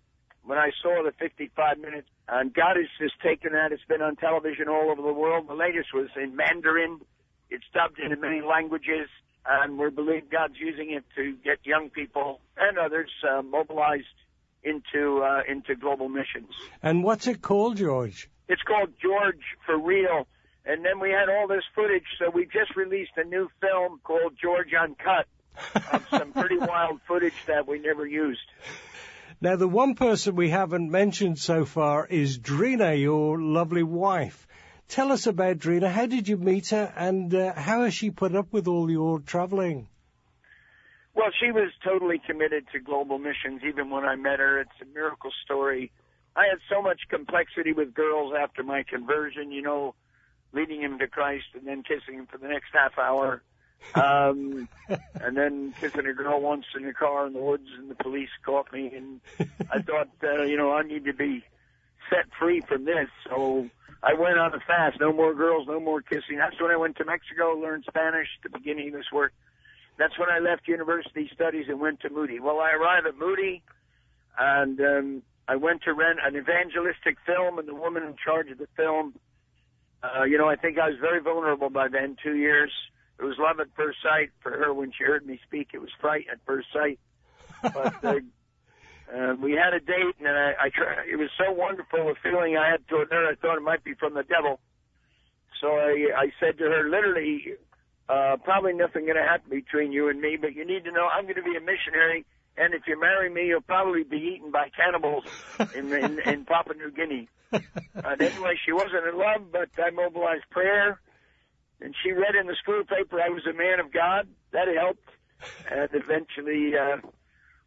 When 0.44 0.58
I 0.58 0.70
saw 0.82 1.02
the 1.04 1.12
55 1.12 1.78
minutes, 1.78 2.08
and 2.28 2.52
God 2.52 2.76
has 2.76 2.86
just 2.98 3.20
taken 3.20 3.52
that. 3.52 3.70
It's 3.70 3.84
been 3.88 4.02
on 4.02 4.16
television 4.16 4.68
all 4.68 4.90
over 4.90 5.02
the 5.02 5.12
world. 5.12 5.48
The 5.48 5.54
latest 5.54 5.94
was 5.94 6.08
in 6.16 6.34
Mandarin. 6.34 7.00
It's 7.50 7.64
dubbed 7.72 7.98
into 7.98 8.16
many 8.16 8.40
languages, 8.40 9.08
and 9.46 9.78
we 9.78 9.90
believe 9.90 10.30
God's 10.30 10.58
using 10.58 10.90
it 10.90 11.04
to 11.16 11.36
get 11.44 11.64
young 11.64 11.90
people 11.90 12.40
and 12.56 12.78
others 12.78 13.10
uh, 13.28 13.42
mobilized 13.42 14.06
into 14.62 15.22
uh, 15.22 15.42
into 15.48 15.74
global 15.74 16.08
missions. 16.08 16.50
And 16.82 17.02
what's 17.04 17.26
it 17.26 17.42
called, 17.42 17.76
George? 17.76 18.28
It's 18.48 18.62
called 18.62 18.90
George 19.00 19.42
for 19.66 19.78
Real. 19.78 20.26
And 20.64 20.84
then 20.84 21.00
we 21.00 21.10
had 21.10 21.30
all 21.30 21.48
this 21.48 21.64
footage, 21.74 22.04
so 22.18 22.30
we 22.30 22.44
just 22.44 22.76
released 22.76 23.12
a 23.16 23.24
new 23.24 23.48
film 23.60 24.00
called 24.04 24.34
George 24.40 24.74
Uncut 24.74 25.26
of 25.92 26.06
some 26.10 26.32
pretty 26.32 26.58
wild 26.72 27.00
footage 27.08 27.46
that 27.46 27.66
we 27.66 27.78
never 27.78 28.06
used. 28.06 28.40
Now, 29.40 29.56
the 29.56 29.68
one 29.68 29.94
person 29.94 30.36
we 30.36 30.50
haven't 30.50 30.90
mentioned 30.90 31.38
so 31.38 31.64
far 31.64 32.06
is 32.06 32.38
Drena, 32.38 32.94
your 32.94 33.40
lovely 33.40 33.82
wife. 33.82 34.46
Tell 34.88 35.12
us 35.12 35.26
about 35.26 35.58
Drena. 35.58 35.88
How 35.88 36.06
did 36.06 36.28
you 36.28 36.36
meet 36.36 36.68
her, 36.68 36.92
and 36.96 37.32
uh, 37.34 37.54
how 37.54 37.84
has 37.84 37.94
she 37.94 38.10
put 38.10 38.34
up 38.34 38.52
with 38.52 38.68
all 38.68 38.90
your 38.90 39.20
traveling? 39.20 39.88
Well, 41.18 41.32
she 41.38 41.50
was 41.50 41.70
totally 41.84 42.22
committed 42.24 42.68
to 42.72 42.80
global 42.80 43.18
missions 43.18 43.60
even 43.66 43.90
when 43.90 44.06
I 44.06 44.16
met 44.16 44.38
her. 44.38 44.60
It's 44.60 44.70
a 44.80 44.86
miracle 44.86 45.32
story 45.44 45.90
I 46.38 46.46
had 46.46 46.58
so 46.70 46.80
much 46.80 47.00
complexity 47.08 47.72
with 47.72 47.92
girls 47.94 48.32
after 48.38 48.62
my 48.62 48.84
conversion, 48.84 49.50
you 49.50 49.60
know, 49.60 49.96
leading 50.52 50.80
him 50.80 51.00
to 51.00 51.08
Christ 51.08 51.46
and 51.54 51.66
then 51.66 51.82
kissing 51.82 52.14
him 52.14 52.28
for 52.30 52.38
the 52.38 52.46
next 52.46 52.68
half 52.72 52.96
hour. 52.96 53.42
Um, 53.96 54.68
and 55.14 55.36
then 55.36 55.74
kissing 55.80 56.06
a 56.06 56.12
girl 56.12 56.40
once 56.40 56.64
in 56.76 56.86
the 56.86 56.92
car 56.92 57.26
in 57.26 57.32
the 57.32 57.40
woods 57.40 57.68
and 57.76 57.90
the 57.90 57.96
police 57.96 58.30
caught 58.46 58.72
me 58.72 58.92
and 58.94 59.20
I 59.72 59.82
thought, 59.82 60.10
uh, 60.22 60.42
you 60.42 60.56
know, 60.56 60.72
I 60.72 60.82
need 60.82 61.06
to 61.06 61.12
be 61.12 61.42
set 62.08 62.26
free 62.38 62.60
from 62.60 62.84
this. 62.84 63.08
So 63.28 63.68
I 64.04 64.14
went 64.14 64.38
on 64.38 64.54
a 64.54 64.60
fast. 64.60 65.00
No 65.00 65.12
more 65.12 65.34
girls, 65.34 65.66
no 65.66 65.80
more 65.80 66.02
kissing. 66.02 66.38
That's 66.38 66.60
when 66.60 66.70
I 66.70 66.76
went 66.76 66.96
to 66.98 67.04
Mexico, 67.04 67.58
learned 67.58 67.84
Spanish, 67.88 68.28
the 68.44 68.50
beginning 68.50 68.88
of 68.88 68.94
this 68.94 69.10
work. 69.12 69.32
That's 69.98 70.18
when 70.18 70.30
I 70.30 70.38
left 70.38 70.68
university 70.68 71.28
studies 71.34 71.66
and 71.68 71.80
went 71.80 72.00
to 72.00 72.10
Moody. 72.10 72.40
Well, 72.40 72.60
I 72.60 72.70
arrived 72.70 73.06
at 73.06 73.18
Moody 73.18 73.62
and, 74.38 74.80
um, 74.80 75.22
I 75.48 75.56
went 75.56 75.82
to 75.84 75.94
rent 75.94 76.18
an 76.22 76.36
evangelistic 76.36 77.16
film, 77.24 77.58
and 77.58 77.66
the 77.66 77.74
woman 77.74 78.02
in 78.02 78.14
charge 78.22 78.50
of 78.50 78.58
the 78.58 78.68
film, 78.76 79.14
uh, 80.02 80.24
you 80.24 80.36
know, 80.36 80.48
I 80.48 80.56
think 80.56 80.78
I 80.78 80.90
was 80.90 80.98
very 81.00 81.20
vulnerable 81.20 81.70
by 81.70 81.88
then. 81.88 82.16
Two 82.22 82.36
years. 82.36 82.70
It 83.18 83.24
was 83.24 83.36
love 83.38 83.58
at 83.58 83.66
first 83.74 83.98
sight 84.02 84.30
for 84.40 84.52
her 84.52 84.72
when 84.72 84.92
she 84.92 85.02
heard 85.04 85.26
me 85.26 85.40
speak. 85.44 85.70
It 85.72 85.80
was 85.80 85.90
fright 86.00 86.26
at 86.30 86.38
first 86.46 86.68
sight. 86.72 87.00
But 87.62 88.04
uh, 88.04 88.14
uh, 89.12 89.34
we 89.40 89.52
had 89.52 89.72
a 89.74 89.80
date, 89.80 90.14
and 90.20 90.28
I, 90.28 90.52
I 90.60 90.70
it 91.10 91.16
was 91.16 91.30
so 91.36 91.50
wonderful 91.50 92.10
a 92.10 92.14
feeling 92.22 92.56
I 92.56 92.70
had 92.70 92.86
toward 92.86 93.10
her. 93.10 93.26
I 93.26 93.34
thought 93.34 93.56
it 93.56 93.62
might 93.62 93.82
be 93.82 93.94
from 93.94 94.14
the 94.14 94.22
devil. 94.22 94.60
So 95.60 95.68
I, 95.68 96.12
I 96.16 96.32
said 96.38 96.58
to 96.58 96.64
her, 96.64 96.88
literally, 96.88 97.54
uh, 98.08 98.36
probably 98.42 98.72
nothing 98.72 99.04
going 99.04 99.16
to 99.16 99.22
happen 99.22 99.50
between 99.50 99.92
you 99.92 100.08
and 100.08 100.20
me, 100.20 100.36
but 100.40 100.54
you 100.54 100.66
need 100.66 100.84
to 100.84 100.92
know 100.92 101.06
I'm 101.06 101.24
going 101.24 101.36
to 101.36 101.42
be 101.42 101.56
a 101.56 101.60
missionary 101.60 102.24
and 102.58 102.74
if 102.74 102.82
you 102.86 103.00
marry 103.00 103.30
me, 103.30 103.46
you'll 103.46 103.60
probably 103.60 104.02
be 104.02 104.34
eaten 104.34 104.50
by 104.50 104.68
cannibals 104.76 105.24
in 105.74 105.92
in, 105.92 106.18
in 106.26 106.44
Papua 106.44 106.74
New 106.76 106.90
Guinea. 106.90 107.28
And 107.52 108.20
anyway, 108.20 108.58
she 108.64 108.72
wasn't 108.72 109.06
in 109.06 109.16
love, 109.16 109.52
but 109.52 109.68
I 109.78 109.90
mobilized 109.90 110.44
prayer, 110.50 111.00
and 111.80 111.94
she 112.02 112.10
read 112.10 112.34
in 112.34 112.46
the 112.46 112.56
school 112.60 112.82
paper 112.84 113.20
I 113.20 113.28
was 113.28 113.46
a 113.46 113.56
man 113.56 113.80
of 113.80 113.92
God. 113.92 114.26
That 114.52 114.66
helped, 114.68 115.08
and 115.70 115.88
eventually 115.92 116.72
uh, 116.76 116.96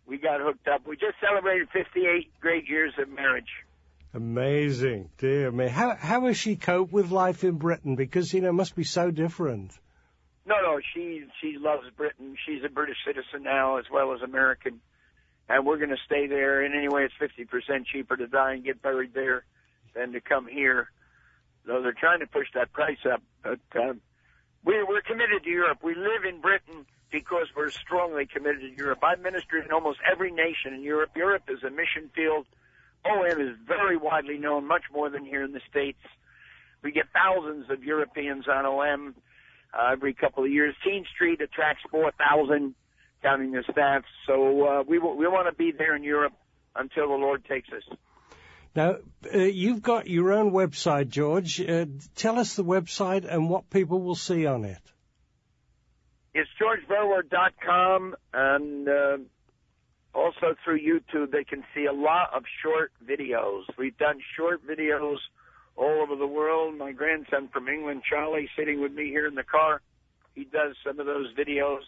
we 0.05 0.17
got 0.17 0.41
hooked 0.41 0.67
up. 0.67 0.85
We 0.85 0.97
just 0.97 1.15
celebrated 1.21 1.69
58 1.71 2.39
great 2.41 2.67
years 2.67 2.93
of 2.99 3.09
marriage. 3.09 3.49
Amazing, 4.13 5.09
dear 5.17 5.51
me. 5.51 5.69
How 5.69 5.95
how 5.95 6.25
has 6.25 6.37
she 6.37 6.57
coped 6.57 6.91
with 6.91 7.11
life 7.11 7.45
in 7.45 7.53
Britain? 7.53 7.95
Because 7.95 8.33
you 8.33 8.41
know, 8.41 8.49
it 8.49 8.53
must 8.53 8.75
be 8.75 8.83
so 8.83 9.09
different. 9.09 9.71
No, 10.45 10.55
no, 10.61 10.79
she 10.93 11.25
she 11.39 11.57
loves 11.57 11.87
Britain. 11.95 12.35
She's 12.45 12.63
a 12.63 12.69
British 12.69 12.97
citizen 13.05 13.43
now 13.43 13.77
as 13.77 13.85
well 13.91 14.13
as 14.13 14.21
American, 14.21 14.81
and 15.47 15.65
we're 15.65 15.77
going 15.77 15.89
to 15.89 16.01
stay 16.05 16.27
there. 16.27 16.61
And 16.61 16.73
anyway, 16.73 17.05
it's 17.05 17.13
fifty 17.19 17.45
percent 17.45 17.85
cheaper 17.87 18.17
to 18.17 18.27
die 18.27 18.53
and 18.53 18.63
get 18.63 18.81
buried 18.81 19.13
there 19.13 19.45
than 19.93 20.13
to 20.13 20.21
come 20.21 20.47
here. 20.47 20.89
Though 21.65 21.81
they're 21.83 21.93
trying 21.93 22.21
to 22.21 22.27
push 22.27 22.47
that 22.55 22.73
price 22.73 23.05
up, 23.11 23.21
but 23.43 23.59
um, 23.79 24.01
we 24.65 24.83
we're 24.83 25.01
committed 25.01 25.43
to 25.43 25.49
Europe. 25.49 25.79
We 25.83 25.93
live 25.93 26.25
in 26.27 26.41
Britain 26.41 26.85
because 27.11 27.47
we're 27.55 27.69
strongly 27.69 28.25
committed 28.25 28.61
to 28.61 28.75
Europe. 28.75 29.03
I've 29.03 29.19
ministered 29.19 29.65
in 29.65 29.71
almost 29.71 29.99
every 30.09 30.31
nation 30.31 30.73
in 30.73 30.81
Europe. 30.81 31.11
Europe 31.15 31.43
is 31.49 31.61
a 31.63 31.69
mission 31.69 32.09
field. 32.15 32.47
OM 33.05 33.41
is 33.41 33.55
very 33.67 33.97
widely 33.97 34.37
known, 34.37 34.65
much 34.65 34.83
more 34.91 35.09
than 35.09 35.25
here 35.25 35.43
in 35.43 35.51
the 35.51 35.61
States. 35.69 35.99
We 36.83 36.91
get 36.91 37.05
thousands 37.13 37.69
of 37.69 37.83
Europeans 37.83 38.47
on 38.47 38.65
OM 38.65 39.15
uh, 39.73 39.91
every 39.91 40.13
couple 40.13 40.43
of 40.43 40.51
years. 40.51 40.75
Teen 40.83 41.05
Street 41.13 41.41
attracts 41.41 41.83
4,000, 41.91 42.75
counting 43.21 43.51
the 43.51 43.63
staff. 43.71 44.03
So 44.27 44.65
uh, 44.65 44.83
we 44.87 44.97
w- 44.97 45.15
we 45.15 45.27
want 45.27 45.47
to 45.47 45.55
be 45.55 45.71
there 45.71 45.95
in 45.95 46.03
Europe 46.03 46.33
until 46.75 47.07
the 47.09 47.15
Lord 47.15 47.45
takes 47.45 47.69
us. 47.69 47.97
Now, 48.75 48.97
uh, 49.33 49.37
you've 49.37 49.81
got 49.81 50.07
your 50.07 50.31
own 50.31 50.51
website, 50.51 51.09
George. 51.09 51.59
Uh, 51.59 51.85
tell 52.15 52.39
us 52.39 52.55
the 52.55 52.63
website 52.63 53.25
and 53.29 53.49
what 53.49 53.69
people 53.69 54.01
will 54.01 54.15
see 54.15 54.45
on 54.45 54.63
it. 54.63 54.81
It's 56.33 56.49
georgeverwer.com, 56.61 58.15
and 58.33 58.87
uh, 58.87 59.17
also 60.15 60.55
through 60.63 60.79
YouTube, 60.79 61.31
they 61.31 61.43
can 61.43 61.65
see 61.75 61.85
a 61.85 61.91
lot 61.91 62.29
of 62.33 62.43
short 62.63 62.93
videos. 63.05 63.63
We've 63.77 63.97
done 63.97 64.19
short 64.37 64.65
videos 64.65 65.17
all 65.75 66.01
over 66.01 66.15
the 66.15 66.27
world. 66.27 66.77
My 66.77 66.91
grandson 66.91 67.47
from 67.49 67.67
England, 67.67 68.03
Charlie, 68.07 68.49
sitting 68.57 68.81
with 68.81 68.93
me 68.93 69.07
here 69.07 69.27
in 69.27 69.35
the 69.35 69.43
car. 69.43 69.81
He 70.35 70.45
does 70.45 70.75
some 70.85 70.99
of 70.99 71.05
those 71.05 71.33
videos. 71.33 71.83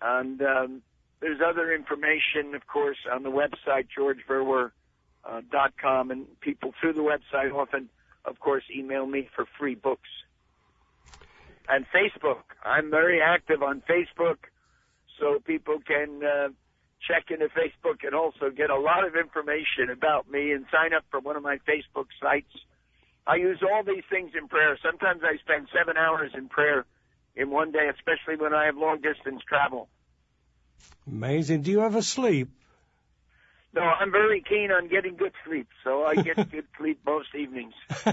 And 0.00 0.40
um, 0.42 0.82
there's 1.20 1.40
other 1.44 1.72
information, 1.72 2.54
of 2.54 2.66
course, 2.66 2.98
on 3.10 3.22
the 3.22 3.30
website, 3.30 3.88
georgeverwer.com. 3.96 4.70
Uh, 5.24 6.12
and 6.12 6.40
people 6.40 6.72
through 6.80 6.92
the 6.92 7.00
website 7.00 7.52
often, 7.52 7.88
of 8.24 8.38
course, 8.40 8.64
email 8.74 9.06
me 9.06 9.28
for 9.34 9.46
free 9.58 9.74
books. 9.74 10.08
And 11.68 11.84
Facebook. 11.94 12.42
I'm 12.64 12.90
very 12.90 13.20
active 13.20 13.62
on 13.62 13.82
Facebook, 13.88 14.38
so 15.20 15.38
people 15.44 15.80
can 15.86 16.22
uh, 16.24 16.48
check 17.06 17.30
into 17.30 17.48
Facebook 17.48 18.04
and 18.04 18.14
also 18.14 18.50
get 18.50 18.70
a 18.70 18.78
lot 18.78 19.06
of 19.06 19.16
information 19.16 19.90
about 19.92 20.30
me 20.30 20.52
and 20.52 20.64
sign 20.72 20.94
up 20.94 21.04
for 21.10 21.20
one 21.20 21.36
of 21.36 21.42
my 21.42 21.58
Facebook 21.68 22.06
sites 22.20 22.52
I 23.28 23.36
use 23.36 23.62
all 23.62 23.82
these 23.82 24.04
things 24.08 24.32
in 24.34 24.48
prayer. 24.48 24.78
Sometimes 24.82 25.20
I 25.22 25.36
spend 25.36 25.68
seven 25.70 25.98
hours 25.98 26.32
in 26.34 26.48
prayer 26.48 26.86
in 27.36 27.50
one 27.50 27.70
day, 27.72 27.90
especially 27.94 28.36
when 28.36 28.54
I 28.54 28.64
have 28.64 28.76
long 28.78 29.02
distance 29.02 29.42
travel. 29.46 29.88
Amazing. 31.06 31.60
Do 31.60 31.70
you 31.70 31.82
ever 31.82 32.00
sleep? 32.00 32.48
No, 33.74 33.82
I'm 33.82 34.10
very 34.10 34.40
keen 34.40 34.72
on 34.72 34.88
getting 34.88 35.16
good 35.16 35.32
sleep, 35.46 35.68
so 35.84 36.04
I 36.04 36.14
get 36.14 36.36
good 36.50 36.66
sleep 36.78 37.00
most 37.04 37.28
evenings. 37.34 37.74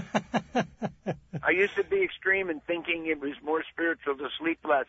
I 1.42 1.50
used 1.50 1.76
to 1.76 1.84
be 1.84 2.02
extreme 2.02 2.50
in 2.50 2.60
thinking 2.60 3.06
it 3.06 3.18
was 3.18 3.32
more 3.42 3.64
spiritual 3.72 4.16
to 4.18 4.28
sleep 4.38 4.58
less. 4.68 4.86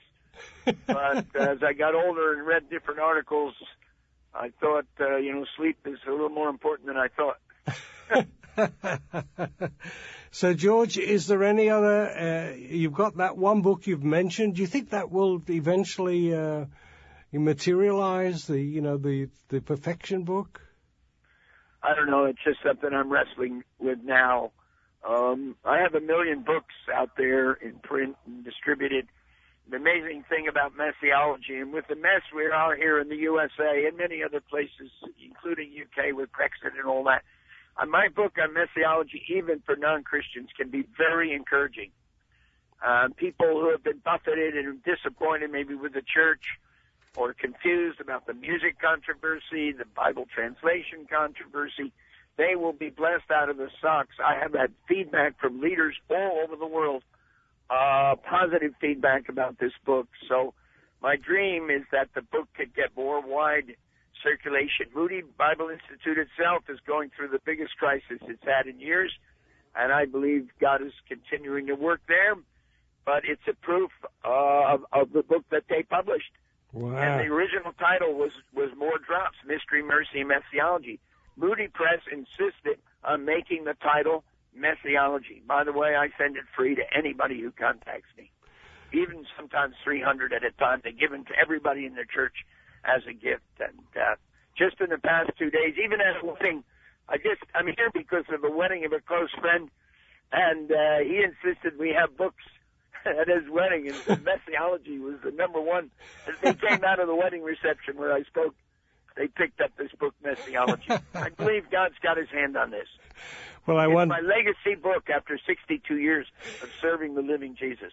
But 0.86 1.26
as 1.36 1.64
I 1.64 1.72
got 1.72 1.96
older 1.96 2.34
and 2.34 2.46
read 2.46 2.70
different 2.70 3.00
articles, 3.00 3.54
I 4.36 4.52
thought, 4.60 4.88
uh, 5.00 5.16
you 5.16 5.34
know, 5.34 5.46
sleep 5.56 5.78
is 5.86 6.00
a 6.06 6.12
little 6.12 6.30
more 6.30 6.50
important 6.50 6.88
than 6.88 6.98
I 6.98 7.08
thought. 7.08 7.40
So, 10.32 10.54
George, 10.54 10.98
is 10.98 11.26
there 11.26 11.44
any 11.44 11.70
other? 11.70 12.10
Uh, 12.10 12.56
you've 12.56 12.94
got 12.94 13.18
that 13.18 13.38
one 13.38 13.62
book 13.62 13.88
you've 13.88 14.04
mentioned. 14.04 14.56
Do 14.56 14.62
you 14.62 14.68
think 14.68 14.92
that 14.92 15.10
will 15.12 15.42
eventually 15.50 16.36
uh, 16.36 16.66
materialize? 17.32 18.46
The 18.46 18.62
you 18.62 18.82
know 18.82 18.98
the 18.98 19.30
the 19.50 19.62
perfection 19.62 20.26
book. 20.26 20.62
I 21.82 21.96
don't 21.96 22.10
know. 22.10 22.26
It's 22.26 22.44
just 22.44 22.60
something 22.64 22.94
I'm 22.94 23.12
wrestling 23.12 23.64
with 23.80 24.00
now. 24.04 24.52
Um, 25.08 25.56
I 25.64 25.80
have 25.80 25.96
a 25.96 26.02
million 26.02 26.42
books 26.42 26.76
out 26.94 27.12
there 27.18 27.54
in 27.54 27.80
print 27.82 28.18
and 28.26 28.44
distributed. 28.44 29.08
The 29.70 29.78
amazing 29.78 30.24
thing 30.30 30.48
about 30.48 30.74
messiology, 30.76 31.58
and 31.58 31.74
with 31.74 31.88
the 31.88 31.96
mess 31.96 32.22
we 32.36 32.46
are 32.46 32.76
here 32.76 33.00
in 33.00 33.10
the 33.10 33.18
USA 33.18 33.86
and 33.88 33.98
many 33.98 34.24
other 34.24 34.40
places, 34.40 34.92
including 35.24 35.72
UK 35.72 36.16
with 36.16 36.30
Brexit 36.32 36.78
and 36.78 36.86
all 36.86 37.04
that, 37.06 37.24
my 37.86 38.08
book 38.08 38.34
on 38.42 38.54
messiology, 38.54 39.24
even 39.30 39.62
for 39.66 39.76
non-Christians, 39.76 40.50
can 40.58 40.70
be 40.70 40.84
very 40.98 41.34
encouraging. 41.34 41.92
uh, 42.86 43.08
people 43.16 43.60
who 43.60 43.72
have 43.72 43.84
been 43.84 44.00
buffeted 44.04 44.56
and 44.56 44.84
disappointed 44.84 45.52
maybe 45.52 45.76
with 45.76 45.94
the 45.94 46.02
church 46.02 46.46
or 47.16 47.34
confused 47.34 48.00
about 48.00 48.28
the 48.28 48.34
music 48.34 48.80
controversy, 48.80 49.72
the 49.72 49.86
Bible 49.96 50.28
translation 50.34 51.08
controversy, 51.10 51.92
they 52.38 52.56
will 52.56 52.74
be 52.74 52.90
blessed 52.90 53.32
out 53.34 53.50
of 53.50 53.58
the 53.58 53.70
socks. 53.82 54.16
I 54.24 54.36
have 54.40 54.54
had 54.54 54.72
feedback 54.88 55.40
from 55.40 55.60
leaders 55.60 55.96
all 56.10 56.42
over 56.44 56.56
the 56.56 56.68
world, 56.68 57.04
uh, 57.72 58.16
positive 58.30 58.74
feedback 58.80 59.30
about 59.30 59.58
this 59.58 59.72
book. 59.84 60.08
So 60.30 60.54
my 61.02 61.16
dream 61.16 61.72
is 61.72 61.82
that 61.92 62.10
the 62.14 62.22
book 62.22 62.48
could 62.56 62.76
get 62.76 62.96
more 62.96 63.22
wide 63.22 63.76
circulation. 64.24 64.88
Moody 64.96 65.22
Bible 65.38 65.70
Institute 65.70 66.18
itself 66.18 66.64
is 66.70 66.80
going 66.86 67.12
through 67.16 67.30
the 67.30 67.40
biggest 67.46 67.78
crisis 67.78 68.20
it's 68.22 68.44
had 68.44 68.68
in 68.68 68.80
years, 68.80 69.12
and 69.76 69.92
I 69.92 70.06
believe 70.06 70.50
God 70.60 70.82
is 70.82 70.94
continuing 71.08 71.68
to 71.68 71.76
work 71.76 72.02
there. 72.08 72.36
But 73.06 73.24
it's 73.24 73.42
a 73.48 73.54
proof 73.54 73.92
uh, 74.26 74.74
of, 74.74 74.82
of 74.92 75.14
the 75.14 75.24
book 75.24 75.46
that 75.52 75.64
they 75.70 75.84
published. 75.84 76.32
Wow. 76.74 76.98
And 76.98 77.22
the 77.22 77.34
original 77.34 77.72
title 77.80 78.14
was 78.14 78.32
was 78.54 78.70
More 78.78 79.00
Drops: 79.00 79.38
Mystery, 79.46 79.82
Mercy, 79.82 80.20
and 80.20 80.30
Messiology. 80.30 81.00
Moody 81.38 81.70
Press 81.70 82.02
insisted 82.12 82.80
on 83.04 83.24
making 83.24 83.64
the 83.64 83.76
title 83.82 84.24
Messiology. 84.56 85.42
By 85.48 85.64
the 85.64 85.72
way, 85.72 85.96
I 85.96 86.10
send 86.18 86.36
it 86.36 86.44
free 86.56 86.76
to 86.76 86.84
anybody 86.96 87.40
who 87.42 87.52
contacts 87.52 88.10
me. 88.18 88.32
Even 88.92 89.26
sometimes 89.38 89.76
300 89.84 90.34
at 90.34 90.44
a 90.44 90.52
time. 90.52 90.82
They 90.84 90.92
give 90.92 91.12
them 91.12 91.26
to 91.26 91.34
everybody 91.40 91.86
in 91.86 91.96
their 91.96 92.06
church 92.06 92.34
as 92.88 93.04
a 93.08 93.14
gift. 93.14 93.44
And 93.60 93.80
uh, 93.96 94.16
just 94.58 94.80
in 94.82 94.90
the 94.90 94.98
past 94.98 95.32
two 95.38 95.50
days, 95.50 95.76
even 95.84 96.00
at 96.02 96.24
a 96.24 96.26
wedding, 96.26 96.64
I 97.10 97.18
just 97.18 97.44
I'm 97.54 97.68
here 97.68 97.92
because 97.94 98.26
of 98.34 98.44
a 98.44 98.52
wedding 98.52 98.86
of 98.86 98.94
a 98.94 99.00
close 99.00 99.32
friend, 99.40 99.70
and 100.32 100.72
uh, 100.72 101.00
he 101.04 101.24
insisted 101.24 101.80
we 101.80 101.96
have 101.98 102.18
books 102.18 102.44
at 103.06 103.28
his 103.28 103.50
wedding, 103.50 103.90
and 103.90 104.24
messiology 104.24 105.00
was 105.00 105.16
the 105.24 105.32
number 105.32 105.62
one. 105.62 105.92
As 106.28 106.36
they 106.42 106.54
came 106.54 106.84
out 106.84 107.00
of 107.00 107.08
the 107.08 107.16
wedding 107.16 107.44
reception 107.44 107.98
where 107.98 108.14
I 108.14 108.24
spoke, 108.24 108.56
they 109.18 109.28
picked 109.28 109.62
up 109.62 109.72
this 109.78 109.92
book, 110.00 110.14
Messiology. 110.24 110.92
I 111.16 111.30
believe 111.30 111.70
God's 111.72 111.96
got 112.04 112.18
His 112.18 112.30
hand 112.30 112.56
on 112.56 112.70
this. 112.70 112.88
Well, 113.66 113.78
I 113.78 113.86
it's 113.86 113.94
want 113.94 114.10
my 114.10 114.22
legacy 114.22 114.76
book 114.82 115.10
after 115.14 115.40
62 115.46 115.98
years 115.98 116.28
of 116.62 116.70
serving 116.80 117.16
the 117.16 117.22
living 117.22 117.56
Jesus. 117.60 117.92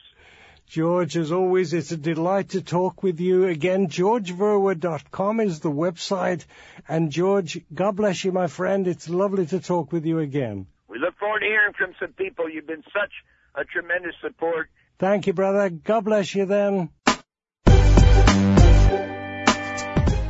George, 0.67 1.17
as 1.17 1.31
always, 1.31 1.73
it's 1.73 1.93
a 1.93 1.97
delight 1.97 2.51
to 2.51 2.63
talk 2.63 3.03
with 3.03 3.21
you 3.21 3.47
again. 3.47 3.87
GeorgeVerwer.com 3.89 5.41
is 5.41 5.61
the 5.61 5.71
website. 5.71 6.45
And 6.89 7.11
George, 7.11 7.61
God 7.73 7.97
bless 7.97 8.25
you, 8.25 8.33
my 8.33 8.47
friend. 8.47 8.89
It's 8.89 9.09
lovely 9.09 9.47
to 9.47 9.61
talk 9.61 9.93
with 9.93 10.05
you 10.05 10.19
again. 10.19 10.67
We 10.89 10.99
look 10.99 11.17
forward 11.19 11.41
to 11.41 11.47
hearing 11.47 11.75
from 11.79 11.95
some 12.01 12.13
people. 12.13 12.49
You've 12.49 12.67
been 12.67 12.85
such 12.93 13.13
a 13.55 13.65
tremendous 13.65 14.15
support. 14.21 14.69
Thank 14.99 15.27
you, 15.27 15.33
brother. 15.33 15.71
God 15.71 16.05
bless 16.05 16.35
you 16.35 16.47
then. 16.47 16.91